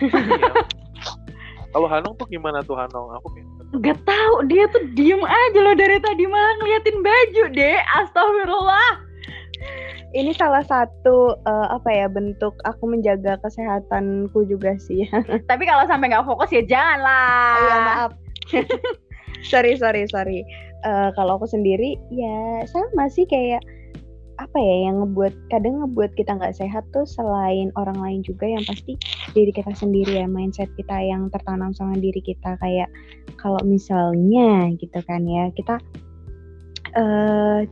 Kalau 1.74 1.90
Hanong 1.90 2.14
tuh 2.14 2.30
gimana 2.30 2.62
tuh 2.62 2.78
Hanong? 2.78 3.18
Aku 3.18 3.34
Gak 3.82 3.98
tahu 4.06 4.46
dia 4.46 4.70
tuh 4.70 4.86
diem 4.94 5.18
aja 5.18 5.58
loh 5.58 5.74
dari 5.74 5.98
tadi 5.98 6.22
malah 6.30 6.54
ngeliatin 6.62 7.02
baju 7.02 7.44
deh. 7.50 7.78
Astagfirullah. 7.98 9.02
Ini 10.14 10.30
salah 10.38 10.62
satu 10.62 11.34
uh, 11.42 11.66
apa 11.74 11.90
ya 11.90 12.06
bentuk 12.06 12.54
aku 12.62 12.86
menjaga 12.86 13.34
kesehatanku 13.42 14.46
juga 14.46 14.78
sih 14.78 15.02
ya. 15.02 15.18
Tapi 15.50 15.66
kalau 15.66 15.82
sampai 15.90 16.14
nggak 16.14 16.22
fokus 16.22 16.54
ya 16.54 16.62
jangan 16.62 17.02
lah. 17.02 17.54
Oh, 17.58 17.66
ya 17.66 17.76
maaf. 17.82 18.10
sorry 19.50 19.74
sorry 19.74 20.06
sorry. 20.06 20.46
Uh, 20.86 21.10
kalau 21.18 21.42
aku 21.42 21.50
sendiri 21.50 21.98
ya 22.14 22.62
sama 22.70 23.10
sih 23.10 23.26
kayak 23.26 23.58
apa 24.34 24.58
ya 24.58 24.90
yang 24.90 25.02
ngebuat 25.02 25.34
kadang 25.46 25.78
ngebuat 25.82 26.18
kita 26.18 26.34
nggak 26.34 26.58
sehat 26.58 26.82
tuh 26.90 27.06
selain 27.06 27.70
orang 27.78 27.94
lain 28.02 28.20
juga 28.26 28.50
yang 28.50 28.66
pasti 28.66 28.98
diri 29.30 29.54
kita 29.54 29.70
sendiri 29.78 30.22
ya 30.22 30.26
mindset 30.26 30.70
kita 30.74 30.96
yang 30.98 31.30
tertanam 31.30 31.70
sama 31.70 31.94
diri 31.94 32.18
kita 32.18 32.58
kayak 32.58 32.90
kalau 33.38 33.62
misalnya 33.62 34.74
gitu 34.74 34.98
kan 35.06 35.22
ya 35.22 35.54
kita 35.54 35.78
uh, 36.98 37.62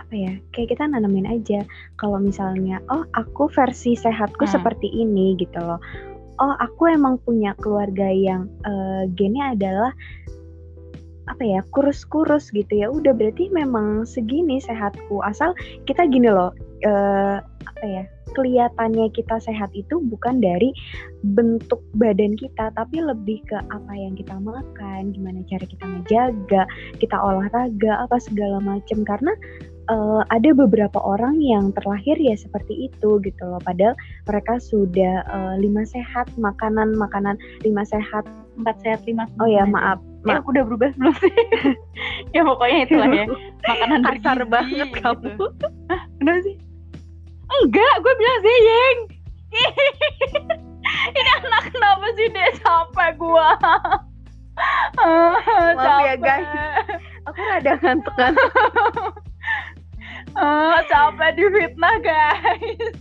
apa 0.00 0.14
ya 0.16 0.32
kayak 0.56 0.72
kita 0.72 0.88
nanamin 0.88 1.28
aja 1.28 1.60
kalau 2.00 2.16
misalnya 2.16 2.80
oh 2.88 3.04
aku 3.12 3.52
versi 3.52 3.92
sehatku 3.92 4.48
hmm. 4.48 4.54
seperti 4.56 4.88
ini 4.88 5.36
gitu 5.36 5.60
loh 5.60 5.78
oh 6.40 6.54
aku 6.56 6.88
emang 6.88 7.20
punya 7.20 7.52
keluarga 7.60 8.08
yang 8.08 8.48
uh, 8.64 9.04
gennya 9.12 9.52
adalah 9.52 9.92
apa 11.30 11.42
ya 11.46 11.60
kurus-kurus 11.70 12.50
gitu 12.50 12.74
ya. 12.74 12.90
Udah 12.90 13.14
berarti 13.14 13.46
memang 13.54 14.02
segini 14.02 14.58
sehatku. 14.58 15.22
Asal 15.22 15.54
kita 15.86 16.10
gini 16.10 16.26
loh 16.26 16.50
uh, 16.84 17.38
apa 17.40 17.84
ya 17.86 18.04
kelihatannya 18.30 19.10
kita 19.10 19.42
sehat 19.42 19.74
itu 19.74 19.98
bukan 20.06 20.38
dari 20.38 20.70
bentuk 21.34 21.82
badan 21.98 22.38
kita 22.38 22.70
tapi 22.78 23.02
lebih 23.02 23.42
ke 23.50 23.58
apa 23.58 23.92
yang 23.92 24.14
kita 24.14 24.38
makan 24.38 25.10
gimana 25.10 25.42
cara 25.50 25.64
kita 25.66 25.84
ngejaga 25.84 26.62
kita 26.98 27.16
olahraga 27.18 27.92
apa 28.06 28.16
segala 28.22 28.58
macam. 28.62 29.02
Karena 29.02 29.32
uh, 29.90 30.22
ada 30.30 30.50
beberapa 30.54 30.98
orang 31.02 31.42
yang 31.42 31.74
terlahir 31.74 32.16
ya 32.18 32.34
seperti 32.38 32.90
itu 32.90 33.18
gitu 33.22 33.42
loh. 33.42 33.60
Padahal 33.62 33.94
mereka 34.26 34.58
sudah 34.62 35.26
uh, 35.26 35.54
lima 35.58 35.82
sehat 35.86 36.30
makanan 36.38 36.94
makanan 36.98 37.38
lima 37.62 37.82
sehat. 37.86 38.26
Empat 38.58 38.76
sehat 38.82 39.00
lima 39.08 39.24
oh 39.40 39.48
ya 39.48 39.64
maaf 39.64 40.09
Ma 40.20 40.36
eh, 40.36 40.40
udah 40.44 40.62
berubah 40.68 40.92
belum 41.00 41.16
sih? 41.16 41.32
ya 42.36 42.44
pokoknya 42.44 42.78
itulah 42.84 43.08
ya. 43.08 43.24
Makanan 43.64 44.00
kasar 44.04 44.38
banget 44.44 44.88
gitu. 44.92 45.00
kamu. 45.00 45.28
Hah, 45.88 46.02
kenapa 46.20 46.40
sih? 46.44 46.56
Enggak, 47.50 47.94
gue 48.04 48.14
bilang 48.20 48.40
Zeyeng. 48.44 48.98
Ini 51.16 51.30
anak 51.40 51.64
kenapa 51.72 52.06
sih 52.14 52.26
deh 52.28 52.50
capek 52.60 53.10
gue. 53.16 53.48
Maaf 55.00 56.04
ya, 56.04 56.14
guys. 56.20 56.48
Aku 57.28 57.40
rada 57.40 57.72
ngantuk 57.80 58.14
kan. 58.16 58.34
Uh, 60.30 60.78
capek 60.86 61.34
di 61.34 61.44
fitnah 61.50 61.96
guys. 61.98 62.94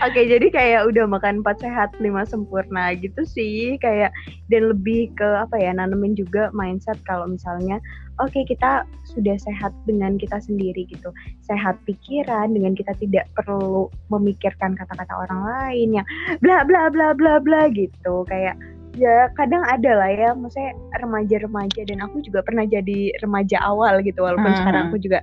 Oke, 0.00 0.24
jadi 0.24 0.48
kayak 0.48 0.88
udah 0.88 1.04
makan 1.04 1.44
empat 1.44 1.60
sehat 1.60 1.92
lima 2.00 2.24
sempurna 2.24 2.96
gitu 2.96 3.20
sih, 3.28 3.76
kayak 3.84 4.08
dan 4.48 4.72
lebih 4.72 5.12
ke 5.12 5.28
apa 5.36 5.60
ya 5.60 5.76
nanemin 5.76 6.16
juga 6.16 6.48
mindset 6.56 6.96
kalau 7.04 7.28
misalnya 7.28 7.76
oke 8.16 8.40
kita 8.48 8.88
sudah 9.04 9.36
sehat 9.36 9.76
dengan 9.84 10.16
kita 10.16 10.40
sendiri 10.40 10.88
gitu, 10.88 11.12
sehat 11.44 11.76
pikiran 11.84 12.56
dengan 12.56 12.72
kita 12.72 12.96
tidak 12.96 13.28
perlu 13.36 13.92
memikirkan 14.08 14.72
kata-kata 14.72 15.28
orang 15.28 15.40
lain 15.44 16.00
yang 16.00 16.06
bla 16.40 16.64
bla 16.64 16.88
bla 16.88 17.12
bla 17.12 17.36
bla 17.36 17.68
gitu, 17.68 18.24
kayak 18.24 18.56
ya 18.96 19.28
kadang 19.36 19.62
ada 19.68 20.00
lah 20.00 20.10
ya, 20.10 20.32
maksudnya 20.32 20.72
remaja-remaja 20.96 21.84
dan 21.86 22.00
aku 22.02 22.24
juga 22.24 22.40
pernah 22.40 22.64
jadi 22.64 23.12
remaja 23.20 23.60
awal 23.62 24.00
gitu, 24.00 24.24
walaupun 24.24 24.56
Hmm. 24.56 24.60
sekarang 24.64 24.82
aku 24.88 24.96
juga 24.96 25.20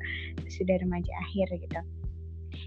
sudah 0.54 0.78
remaja 0.78 1.12
akhir 1.26 1.50
gitu. 1.66 1.82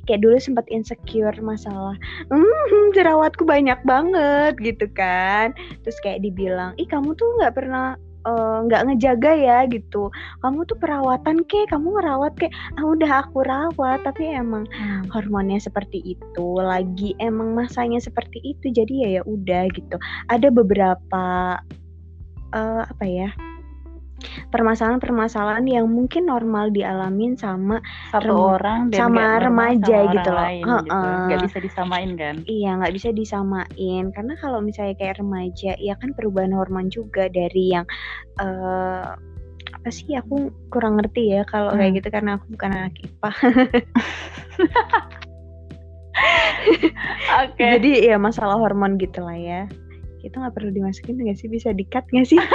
Kayak 0.08 0.20
dulu 0.26 0.36
sempat 0.40 0.66
insecure 0.72 1.36
masalah 1.40 1.96
hmm 2.28 2.92
jerawatku 2.96 3.44
banyak 3.44 3.78
banget 3.84 4.54
gitu 4.60 4.86
kan. 4.92 5.52
Terus 5.82 5.98
kayak 6.04 6.24
dibilang 6.24 6.76
ih 6.76 6.88
kamu 6.88 7.16
tuh 7.16 7.28
nggak 7.40 7.54
pernah 7.56 7.96
eh, 8.26 8.58
nggak 8.66 8.82
ngejaga 8.90 9.32
ya 9.36 9.58
gitu. 9.68 10.08
Kamu 10.44 10.64
tuh 10.68 10.76
perawatan 10.78 11.44
ke 11.46 11.68
kamu 11.68 12.00
ngerawat 12.00 12.32
ke. 12.36 12.48
Ah 12.78 12.84
udah 12.84 13.26
aku 13.26 13.44
rawat. 13.44 14.02
Tapi 14.04 14.34
emang 14.34 14.68
hormonnya 15.12 15.60
seperti 15.60 16.16
itu 16.16 16.48
lagi 16.60 17.16
emang 17.20 17.52
masanya 17.56 18.00
seperti 18.00 18.40
itu 18.42 18.72
jadi 18.72 18.94
ya 19.06 19.08
ya 19.20 19.22
udah 19.28 19.68
gitu. 19.72 19.96
Ada 20.32 20.48
beberapa 20.52 21.24
eh, 22.54 22.82
apa 22.84 23.06
ya 23.06 23.30
permasalahan-permasalahan 24.48 25.64
yang 25.64 25.86
mungkin 25.86 26.24
normal 26.24 26.68
dialamin 26.68 27.34
sama 27.34 27.80
Satu 28.08 28.28
Rem- 28.28 28.46
orang 28.54 28.80
dan 28.88 28.98
sama 29.00 29.38
remaja 29.38 29.98
sama 30.00 30.12
gitu 30.12 30.30
loh. 30.30 30.40
lain 30.42 30.64
gitu. 30.84 31.08
Nggak 31.26 31.40
bisa 31.44 31.58
disamain 31.58 32.10
kan. 32.14 32.34
Iya 32.44 32.70
nggak 32.76 32.94
bisa 32.94 33.08
disamain 33.10 34.04
karena 34.10 34.34
kalau 34.36 34.60
misalnya 34.60 34.94
kayak 34.94 35.18
remaja 35.18 35.72
ya 35.76 35.94
kan 35.96 36.12
perubahan 36.12 36.50
hormon 36.50 36.88
juga 36.88 37.26
dari 37.26 37.72
yang 37.72 37.86
eh 38.38 39.06
apa 39.70 39.88
sih 39.88 40.12
aku 40.12 40.50
kurang 40.68 40.98
ngerti 40.98 41.30
ya 41.30 41.42
kalau 41.44 41.70
Hmm. 41.70 41.78
kayak 41.78 42.02
gitu 42.02 42.08
karena 42.10 42.36
aku 42.36 42.44
bukan 42.50 42.70
anak 42.70 42.94
IPA. 42.98 43.30
Oke. 47.40 47.64
Jadi 47.78 47.90
ya 48.04 48.16
masalah 48.18 48.58
hormon 48.58 48.98
gitu 48.98 49.22
lah 49.22 49.36
ya. 49.36 49.64
Kita 50.20 50.36
nggak 50.36 50.52
perlu 50.52 50.68
dimasukin 50.70 51.16
nggak 51.16 51.38
sih 51.38 51.48
bisa 51.48 51.72
dikat 51.72 52.04
nggak 52.12 52.28
sih? 52.28 52.36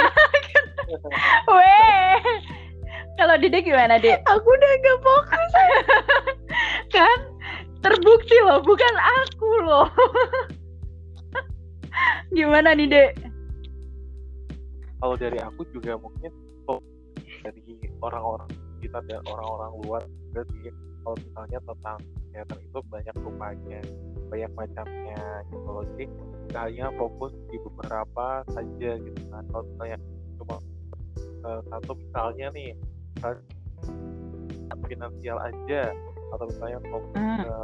Weh. 1.56 2.18
Kalau 3.16 3.34
Dede 3.40 3.64
gimana, 3.64 3.96
Dek? 3.96 4.20
aku 4.28 4.48
udah 4.48 4.72
gak 4.84 4.98
fokus. 5.00 5.52
Kan 6.94 7.18
terbukti 7.80 8.36
loh, 8.44 8.60
bukan 8.60 8.94
aku 9.24 9.50
loh. 9.64 9.88
gimana 12.36 12.76
nih, 12.76 12.88
Dek? 12.88 13.26
kalau 15.00 15.16
dari 15.16 15.38
aku 15.40 15.62
juga 15.72 15.94
mungkin 16.00 16.32
oh, 16.66 16.80
dari 17.44 17.62
orang-orang 18.00 18.48
kita 18.80 18.98
dan 19.08 19.20
orang-orang 19.28 19.72
luar 19.84 20.02
juga 20.02 20.42
sih 20.50 20.72
kalau 21.04 21.16
misalnya 21.20 21.58
tentang 21.62 21.98
kesehatan 22.02 22.58
itu 22.64 22.78
banyak 22.90 23.14
rupanya 23.22 23.80
banyak 24.26 24.50
macamnya 24.56 25.22
gitu 25.52 25.68
loh 25.68 25.84
jadi 25.94 26.04
hanya 26.56 26.86
fokus 26.96 27.32
di 27.52 27.56
beberapa 27.62 28.42
saja 28.50 28.90
gitu 28.98 29.22
kan 29.30 29.44
kalau 29.52 29.64
misalnya 29.70 29.98
eh, 31.46 31.60
satu 31.70 31.92
misalnya 31.94 32.46
nih 32.50 32.70
finansial 34.86 35.38
aja 35.40 35.90
atau 36.30 36.44
misalnya 36.46 36.78
fokus 36.86 37.14
Hmm. 37.14 37.42
ke 37.42 37.54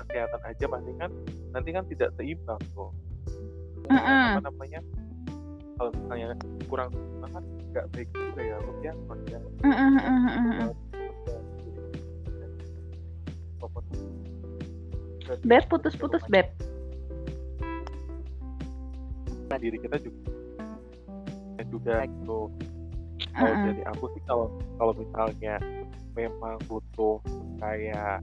kesehatan 0.00 0.40
aja 0.46 0.64
pasti 0.66 0.92
kan 0.98 1.10
nanti 1.50 1.70
kan 1.70 1.84
tidak 1.86 2.10
seimbang 2.14 2.60
tuh 2.72 2.90
Mm-mm. 3.90 4.38
apa 4.38 4.40
namanya 4.46 4.80
kalau 5.74 5.90
misalnya 5.96 6.36
kurang 6.66 6.90
seimbang 6.94 7.30
kan 7.34 7.44
nggak 7.70 7.86
baik 7.94 8.08
juga 8.14 8.40
ya 8.42 8.56
lu 8.58 8.72
ya 8.82 8.92
kerja 9.06 9.38
Beb, 15.46 15.62
putus-putus, 15.70 16.26
Beb. 16.26 16.50
nah 19.46 19.58
diri 19.58 19.78
kita 19.82 19.98
juga 19.98 20.20
dan 21.58 21.66
juga 21.70 21.94
gitu 22.06 22.50
kalau 23.40 23.56
Mm-mm. 23.56 23.66
dari 23.72 23.82
aku 23.88 24.04
sih 24.12 24.22
kalau 24.28 24.46
kalau 24.76 24.92
misalnya 24.92 25.54
memang 26.12 26.60
butuh 26.68 27.16
kayak 27.60 28.20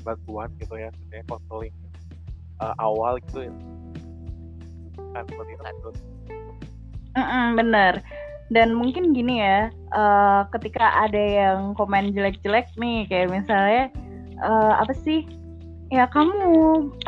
bantuan 0.00 0.48
gitu 0.56 0.74
ya 0.80 0.88
sebenarnya 0.96 1.24
konseling 1.28 1.74
eh, 2.64 2.74
awal 2.80 3.20
gitu 3.28 3.44
ya 3.44 3.52
kan 5.12 5.24
seperti 5.28 5.52
itu 5.56 5.90
Mm-mm, 7.18 7.46
bener. 7.58 7.94
Dan 8.48 8.72
mungkin 8.72 9.12
gini 9.12 9.44
ya, 9.44 9.68
eh, 9.72 10.40
ketika 10.56 11.04
ada 11.04 11.20
yang 11.20 11.76
komen 11.76 12.16
jelek-jelek 12.16 12.72
nih, 12.80 13.04
kayak 13.10 13.28
misalnya 13.28 13.92
eh, 14.38 14.72
apa 14.78 14.94
sih? 14.94 15.26
Ya 15.88 16.04
kamu 16.04 16.52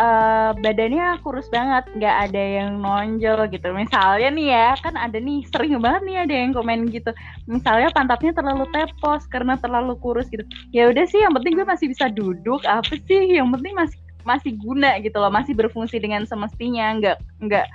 eh, 0.01 0.51
badannya 0.57 1.21
kurus 1.21 1.53
banget, 1.53 1.85
nggak 2.01 2.17
ada 2.29 2.43
yang 2.61 2.81
nonjol 2.81 3.45
gitu. 3.53 3.69
Misalnya 3.77 4.33
nih 4.33 4.49
ya, 4.57 4.69
kan 4.81 4.97
ada 4.97 5.21
nih 5.21 5.45
sering 5.53 5.77
banget 5.85 6.03
nih 6.09 6.17
ada 6.25 6.35
yang 6.35 6.51
komen 6.57 6.89
gitu. 6.89 7.13
Misalnya 7.45 7.93
pantatnya 7.93 8.33
terlalu 8.33 8.65
tepos 8.73 9.29
karena 9.29 9.61
terlalu 9.61 10.01
kurus 10.01 10.33
gitu. 10.33 10.49
Ya 10.73 10.89
udah 10.89 11.05
sih, 11.05 11.21
yang 11.21 11.37
penting 11.37 11.61
gue 11.61 11.67
masih 11.69 11.93
bisa 11.93 12.09
duduk. 12.09 12.65
Apa 12.65 12.97
sih? 13.05 13.37
Yang 13.37 13.61
penting 13.61 13.75
masih 13.77 13.99
masih 14.25 14.53
guna 14.57 14.97
gitu 15.01 15.17
loh, 15.17 15.33
masih 15.33 15.53
berfungsi 15.57 15.97
dengan 16.01 16.25
semestinya, 16.25 16.93
nggak 16.97 17.17
nggak 17.41 17.67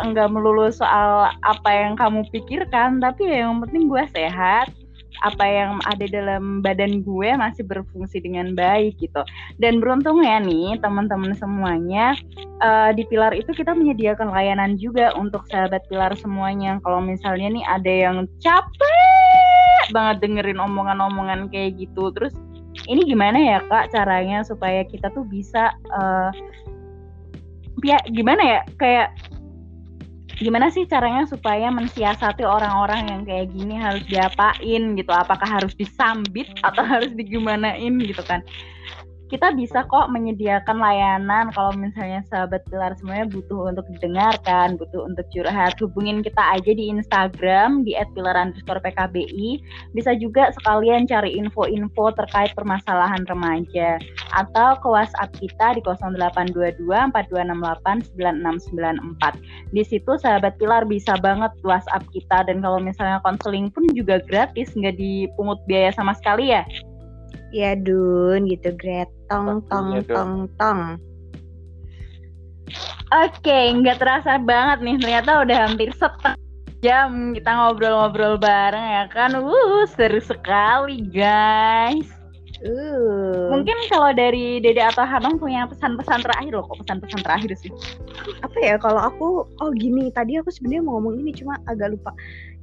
nggak 0.00 0.28
melulu 0.32 0.72
soal 0.72 1.28
apa 1.44 1.70
yang 1.72 1.92
kamu 1.96 2.24
pikirkan, 2.32 3.00
tapi 3.04 3.28
ya 3.28 3.44
yang 3.48 3.60
penting 3.64 3.84
gue 3.88 4.04
sehat, 4.12 4.72
apa 5.20 5.44
yang 5.44 5.80
ada 5.86 6.06
dalam 6.08 6.64
badan 6.64 7.04
gue 7.04 7.30
masih 7.36 7.64
berfungsi 7.64 8.20
dengan 8.24 8.52
baik 8.56 9.00
gitu. 9.00 9.22
Dan 9.60 9.78
beruntungnya 9.78 10.40
nih 10.40 10.80
teman-teman 10.80 11.36
semuanya 11.36 12.16
eh, 12.60 12.90
di 12.96 13.04
Pilar 13.08 13.36
itu 13.36 13.52
kita 13.52 13.76
menyediakan 13.76 14.32
layanan 14.32 14.80
juga 14.80 15.12
untuk 15.16 15.44
sahabat 15.48 15.84
Pilar 15.88 16.16
semuanya. 16.16 16.80
Kalau 16.84 17.00
misalnya 17.04 17.48
nih 17.52 17.64
ada 17.68 17.92
yang 17.92 18.16
capek 18.40 19.88
banget 19.90 20.22
dengerin 20.22 20.60
omongan-omongan 20.62 21.50
kayak 21.50 21.76
gitu, 21.80 22.14
terus 22.14 22.32
ini 22.86 23.02
gimana 23.02 23.36
ya 23.36 23.58
kak 23.66 23.90
caranya 23.90 24.46
supaya 24.46 24.86
kita 24.86 25.10
tuh 25.10 25.26
bisa 25.26 25.74
eh, 25.74 26.30
ya 27.84 27.98
gimana 28.12 28.42
ya 28.42 28.60
kayak 28.76 29.08
gimana 30.40 30.72
sih 30.72 30.88
caranya 30.88 31.28
supaya 31.28 31.68
mensiasati 31.68 32.42
orang-orang 32.42 33.12
yang 33.12 33.22
kayak 33.28 33.52
gini 33.52 33.76
harus 33.76 34.02
diapain 34.08 34.82
gitu? 34.96 35.12
Apakah 35.12 35.60
harus 35.60 35.76
disambit 35.76 36.48
atau 36.64 36.82
harus 36.92 37.12
digimanain 37.12 37.94
gitu 38.00 38.24
kan 38.24 38.40
kita 39.30 39.54
bisa 39.54 39.86
kok 39.86 40.10
menyediakan 40.10 40.82
layanan 40.82 41.54
kalau 41.54 41.70
misalnya 41.78 42.18
sahabat 42.26 42.66
pilar 42.66 42.98
semuanya 42.98 43.30
butuh 43.30 43.70
untuk 43.70 43.86
didengarkan, 43.94 44.74
butuh 44.74 45.06
untuk 45.06 45.22
curhat, 45.30 45.78
hubungin 45.78 46.18
kita 46.18 46.42
aja 46.58 46.72
di 46.74 46.90
Instagram 46.90 47.86
di 47.86 47.94
@pilar_pkbi. 47.94 49.62
Bisa 49.94 50.18
juga 50.18 50.50
sekalian 50.58 51.06
cari 51.06 51.38
info-info 51.38 52.10
terkait 52.18 52.50
permasalahan 52.58 53.22
remaja 53.30 54.02
atau 54.34 54.74
ke 54.82 54.88
WhatsApp 54.90 55.30
kita 55.38 55.78
di 55.78 55.82
0822 55.86 57.14
4268 57.14 58.10
9694. 58.18 59.38
Di 59.70 59.82
situ 59.86 60.12
sahabat 60.18 60.58
pilar 60.58 60.82
bisa 60.90 61.14
banget 61.22 61.54
WhatsApp 61.62 62.02
kita 62.10 62.50
dan 62.50 62.58
kalau 62.58 62.82
misalnya 62.82 63.22
konseling 63.22 63.70
pun 63.70 63.86
juga 63.94 64.18
gratis, 64.26 64.74
nggak 64.74 64.98
dipungut 64.98 65.62
biaya 65.70 65.94
sama 65.94 66.18
sekali 66.18 66.50
ya. 66.50 66.66
Ya 67.50 67.74
Dun 67.74 68.46
gitu 68.46 68.70
Gret 68.78 69.10
tong 69.26 69.62
tong 69.66 69.98
tong 70.06 70.46
tong. 70.54 70.80
Oke, 73.10 73.74
nggak 73.74 73.98
terasa 73.98 74.38
banget 74.38 74.78
nih. 74.86 74.96
Ternyata 75.02 75.42
udah 75.42 75.56
hampir 75.66 75.90
setengah 75.90 76.38
jam 76.80 77.34
kita 77.34 77.50
ngobrol-ngobrol 77.50 78.38
bareng 78.38 78.86
ya 78.86 79.04
kan. 79.10 79.34
Uh, 79.34 79.82
seru 79.90 80.22
sekali 80.22 81.02
guys. 81.10 82.06
Uh. 82.60 83.50
Mungkin 83.50 83.74
kalau 83.88 84.12
dari 84.12 84.60
Dede 84.60 84.84
atau 84.84 85.02
Hanong 85.02 85.40
punya 85.40 85.64
pesan-pesan 85.64 86.20
terakhir 86.22 86.52
loh, 86.52 86.68
kok 86.68 86.84
pesan-pesan 86.84 87.20
terakhir 87.24 87.50
sih. 87.56 87.72
apa 88.44 88.58
ya 88.60 88.76
kalau 88.76 89.00
aku 89.00 89.48
oh 89.48 89.70
gini 89.72 90.12
tadi 90.12 90.36
aku 90.36 90.52
sebenarnya 90.52 90.84
mau 90.84 91.00
ngomong 91.00 91.24
ini 91.24 91.32
cuma 91.32 91.56
agak 91.64 91.96
lupa 91.96 92.12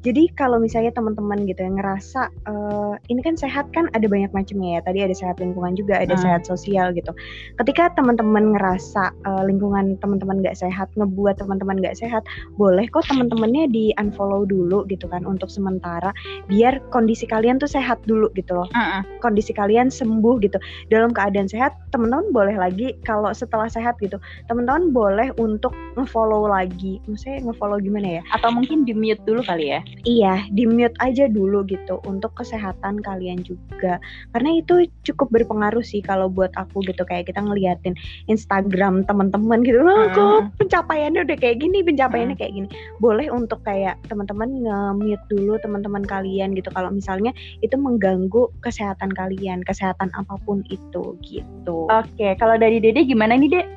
Jadi 0.06 0.30
kalau 0.38 0.62
misalnya 0.62 0.94
teman-teman 0.94 1.44
gitu 1.50 1.66
yang 1.66 1.82
ngerasa 1.82 2.30
uh, 2.46 2.94
ini 3.10 3.20
kan 3.26 3.34
sehat 3.34 3.70
kan 3.74 3.90
ada 3.98 4.06
banyak 4.06 4.30
macamnya 4.30 4.78
ya. 4.78 4.82
Tadi 4.86 5.00
ada 5.04 5.16
sehat 5.18 5.42
lingkungan 5.42 5.74
juga, 5.74 5.98
ada 5.98 6.14
Hmm. 6.14 6.24
sehat 6.24 6.42
sosial 6.46 6.94
gitu. 6.94 7.12
Ketika 7.58 7.94
teman-teman 7.98 8.54
ngerasa 8.54 9.14
uh, 9.26 9.44
lingkungan 9.46 9.98
teman-teman 10.00 10.46
nggak 10.46 10.58
sehat, 10.58 10.90
ngebuat 10.96 11.42
teman-teman 11.42 11.82
nggak 11.82 11.98
sehat, 11.98 12.24
boleh 12.56 12.86
kok 12.90 13.10
teman-temannya 13.10 13.70
di 13.74 13.92
unfollow 13.98 14.46
dulu 14.46 14.86
gitu 14.86 15.10
kan 15.10 15.26
untuk 15.26 15.50
sementara 15.50 16.14
biar 16.46 16.80
kondisi 16.94 17.26
kalian 17.26 17.58
tuh 17.58 17.70
sehat 17.70 17.98
dulu 18.06 18.30
gitu 18.38 18.54
loh. 18.54 18.70
Mm-mm. 18.74 19.02
Kondisi 19.22 19.52
kalian 19.52 19.90
sembuh 19.90 20.36
gitu. 20.46 20.58
Dalam 20.94 21.12
keadaan 21.12 21.50
sehat, 21.50 21.74
teman-teman 21.90 22.30
boleh 22.32 22.56
lagi 22.56 22.94
kalau 23.02 23.34
setelah 23.34 23.68
sehat 23.68 23.98
gitu, 24.00 24.22
teman-teman 24.46 24.94
boleh 24.94 25.30
untuk 25.42 25.74
nge-follow 25.98 26.46
lagi. 26.48 27.02
Maksudnya 27.10 27.50
nge-follow 27.50 27.82
gimana 27.82 28.20
ya? 28.20 28.22
Atau 28.34 28.54
mungkin 28.54 28.86
di 28.86 28.94
mute 28.94 29.22
dulu 29.26 29.42
kali 29.42 29.74
ya. 29.74 29.82
Iya, 30.08 30.48
di 30.56 30.64
mute 30.64 30.96
aja 31.04 31.28
dulu 31.28 31.68
gitu 31.68 32.00
untuk 32.08 32.32
kesehatan 32.40 33.04
kalian 33.04 33.44
juga. 33.44 34.00
Karena 34.32 34.60
itu 34.60 34.88
cukup 35.04 35.32
berpengaruh 35.36 35.84
sih 35.84 36.00
kalau 36.00 36.32
buat 36.32 36.52
aku 36.56 36.80
gitu 36.88 37.04
kayak 37.04 37.28
kita 37.28 37.44
ngeliatin 37.44 37.94
Instagram 38.32 39.04
teman-teman 39.04 39.64
gitu. 39.68 39.84
Loh, 39.84 40.08
Hmm. 40.08 40.16
kok 40.16 40.40
pencapaiannya 40.64 41.28
udah 41.28 41.38
kayak 41.38 41.60
gini, 41.60 41.84
pencapaiannya 41.84 42.40
kayak 42.40 42.54
gini. 42.56 42.68
Boleh 43.04 43.28
untuk 43.28 43.60
kayak 43.68 44.00
teman-teman 44.08 44.64
nge-mute 44.64 45.26
dulu 45.28 45.60
teman-teman 45.60 46.04
kalian 46.08 46.56
gitu 46.56 46.72
kalau 46.72 46.88
misalnya 46.88 47.36
itu 47.60 47.76
mengganggu 47.76 48.48
kesehatan 48.64 49.12
kalian, 49.12 49.60
kesehatan 49.68 50.08
apa 50.16 50.40
pun 50.48 50.64
itu 50.72 51.20
gitu. 51.26 51.88
Oke, 51.92 52.38
kalau 52.40 52.56
dari 52.56 52.80
Dede 52.80 53.04
gimana 53.04 53.36
nih, 53.36 53.52
Dek? 53.52 53.68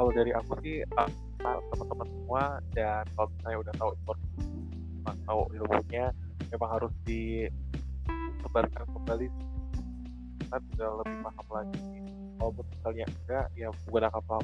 kalau 0.00 0.16
dari 0.16 0.32
aku 0.32 0.56
sih 0.64 0.80
uh, 0.96 1.10
teman-teman 1.44 2.08
semua 2.08 2.42
dan 2.72 3.04
kalau 3.12 3.28
misalnya 3.36 3.58
udah 3.60 3.74
tahu 3.76 3.90
informasi 4.00 4.28
tahu 5.04 5.42
ilmunya 5.56 6.12
memang 6.50 6.70
harus 6.78 6.92
disebarkan 7.06 8.86
kembali. 8.90 9.26
Kita 10.40 10.56
sudah 10.72 10.90
lebih 11.04 11.16
paham 11.22 11.46
lagi. 11.50 11.80
Walaupun 12.40 12.64
misalnya 12.72 13.04
enggak 13.04 13.46
ya 13.52 13.68
bukan 13.84 14.08
apa 14.08 14.36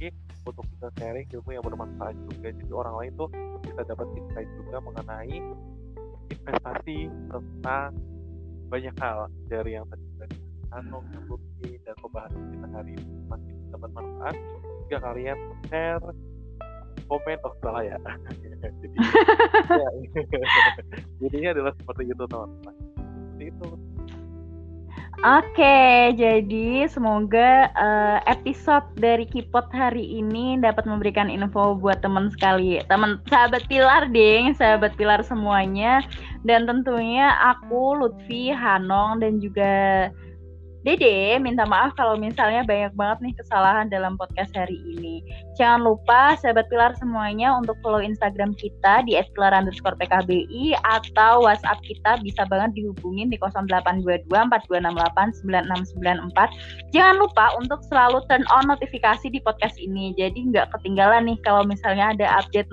Oke, 0.00 0.08
untuk 0.46 0.64
kita 0.78 0.88
sharing 0.96 1.26
ilmu 1.28 1.50
yang 1.52 1.64
bermanfaat 1.66 2.14
juga 2.30 2.48
jadi 2.54 2.72
orang 2.72 2.94
lain 3.02 3.12
tuh 3.18 3.28
bisa 3.66 3.82
dapat 3.84 4.06
insight 4.16 4.48
juga 4.56 4.78
mengenai 4.80 5.36
investasi 6.30 7.10
tentang 7.28 7.90
banyak 8.70 8.94
hal 9.02 9.26
dari 9.50 9.74
yang 9.74 9.84
tadi 9.90 10.04
kita 10.14 10.24
Anong, 10.70 11.02
Lutfi, 11.26 11.82
dan 11.82 11.98
pembahasan 11.98 12.46
kita 12.54 12.66
hari 12.70 12.94
ini. 12.94 13.14
Masih 13.26 13.52
bisa 13.58 13.74
bermanfaat 13.74 14.36
jika 14.86 14.98
kalian 15.02 15.38
share 15.66 16.06
komen 17.10 17.38
oh 17.42 17.54
salah 17.58 17.82
ya 17.82 17.98
jadi 18.62 18.94
ya, 19.66 19.88
jadinya 21.20 21.48
adalah 21.56 21.72
seperti 21.76 22.02
itu 22.12 22.24
teman-teman. 22.28 22.74
Seperti 22.76 23.44
itu. 23.48 23.68
Oke, 25.20 26.16
jadi 26.16 26.88
semoga 26.88 27.68
eh, 27.76 28.18
episode 28.24 28.88
dari 28.96 29.28
Kipot 29.28 29.68
hari 29.68 30.00
ini 30.16 30.56
dapat 30.56 30.88
memberikan 30.88 31.28
info 31.28 31.76
buat 31.76 32.00
teman 32.00 32.32
sekali, 32.32 32.80
teman 32.88 33.20
sahabat 33.28 33.68
Pilar 33.68 34.08
ding, 34.08 34.56
sahabat 34.56 34.96
Pilar 34.96 35.20
semuanya, 35.20 36.00
dan 36.48 36.64
tentunya 36.64 37.36
aku 37.36 38.00
Lutfi, 38.00 38.48
Hanong 38.48 39.20
dan 39.20 39.44
juga 39.44 40.08
Dede 40.80 41.36
minta 41.36 41.68
maaf 41.68 41.92
kalau 41.92 42.16
misalnya 42.16 42.64
banyak 42.64 42.96
banget 42.96 43.18
nih 43.20 43.34
kesalahan 43.36 43.92
dalam 43.92 44.16
podcast 44.16 44.48
hari 44.56 44.80
ini. 44.88 45.20
Jangan 45.60 45.84
lupa 45.84 46.40
sahabat 46.40 46.72
Pilar 46.72 46.96
semuanya 46.96 47.52
untuk 47.52 47.76
follow 47.84 48.00
Instagram 48.00 48.56
kita 48.56 49.04
di 49.04 49.12
@pilar 49.36 49.52
underscore 49.52 49.92
PKBI 50.00 50.80
atau 50.80 51.44
WhatsApp 51.44 51.84
kita 51.84 52.24
bisa 52.24 52.48
banget 52.48 52.80
dihubungin 52.80 53.28
di 53.28 53.36
0822 53.36 54.24
4268 54.32 55.36
9694. 55.44 56.48
Jangan 56.96 57.16
lupa 57.20 57.52
untuk 57.60 57.84
selalu 57.84 58.24
turn 58.32 58.48
on 58.48 58.64
notifikasi 58.64 59.28
di 59.28 59.36
podcast 59.44 59.76
ini. 59.76 60.16
Jadi 60.16 60.48
nggak 60.48 60.72
ketinggalan 60.80 61.28
nih 61.28 61.36
kalau 61.44 61.60
misalnya 61.68 62.16
ada 62.16 62.40
update 62.40 62.72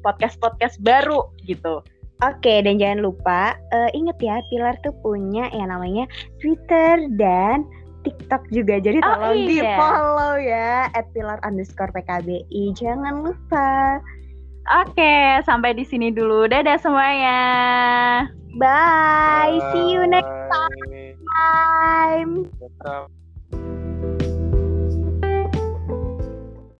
podcast-podcast 0.00 0.80
baru 0.80 1.28
gitu. 1.44 1.84
Oke, 2.24 2.64
dan 2.64 2.80
jangan 2.80 3.04
lupa 3.04 3.60
eh, 3.76 3.90
inget 3.92 4.16
ya, 4.24 4.40
Pilar 4.48 4.72
tuh 4.80 4.96
punya 5.04 5.52
yang 5.52 5.68
namanya 5.68 6.08
Twitter 6.40 7.12
dan 7.20 7.68
TikTok 8.08 8.40
juga. 8.48 8.80
Jadi 8.80 9.02
Oh, 9.02 9.08
tolong 9.18 9.44
di 9.44 9.60
iya. 9.60 9.76
follow 9.76 10.34
ya, 10.40 10.88
at 10.96 11.04
Pilar 11.12 11.36
underscore 11.44 11.92
PKBI. 11.92 12.72
Jangan 12.72 13.20
lupa. 13.26 14.00
Oke, 14.82 15.44
sampai 15.44 15.76
di 15.76 15.84
sini 15.84 16.08
dulu. 16.10 16.48
Dadah 16.48 16.78
semuanya. 16.80 17.40
Bye. 18.56 19.60
See 19.76 19.92
you 19.92 20.08
next 20.08 20.32
Bye. 20.48 21.12
time. 21.20 22.48
Tetap 22.56 23.12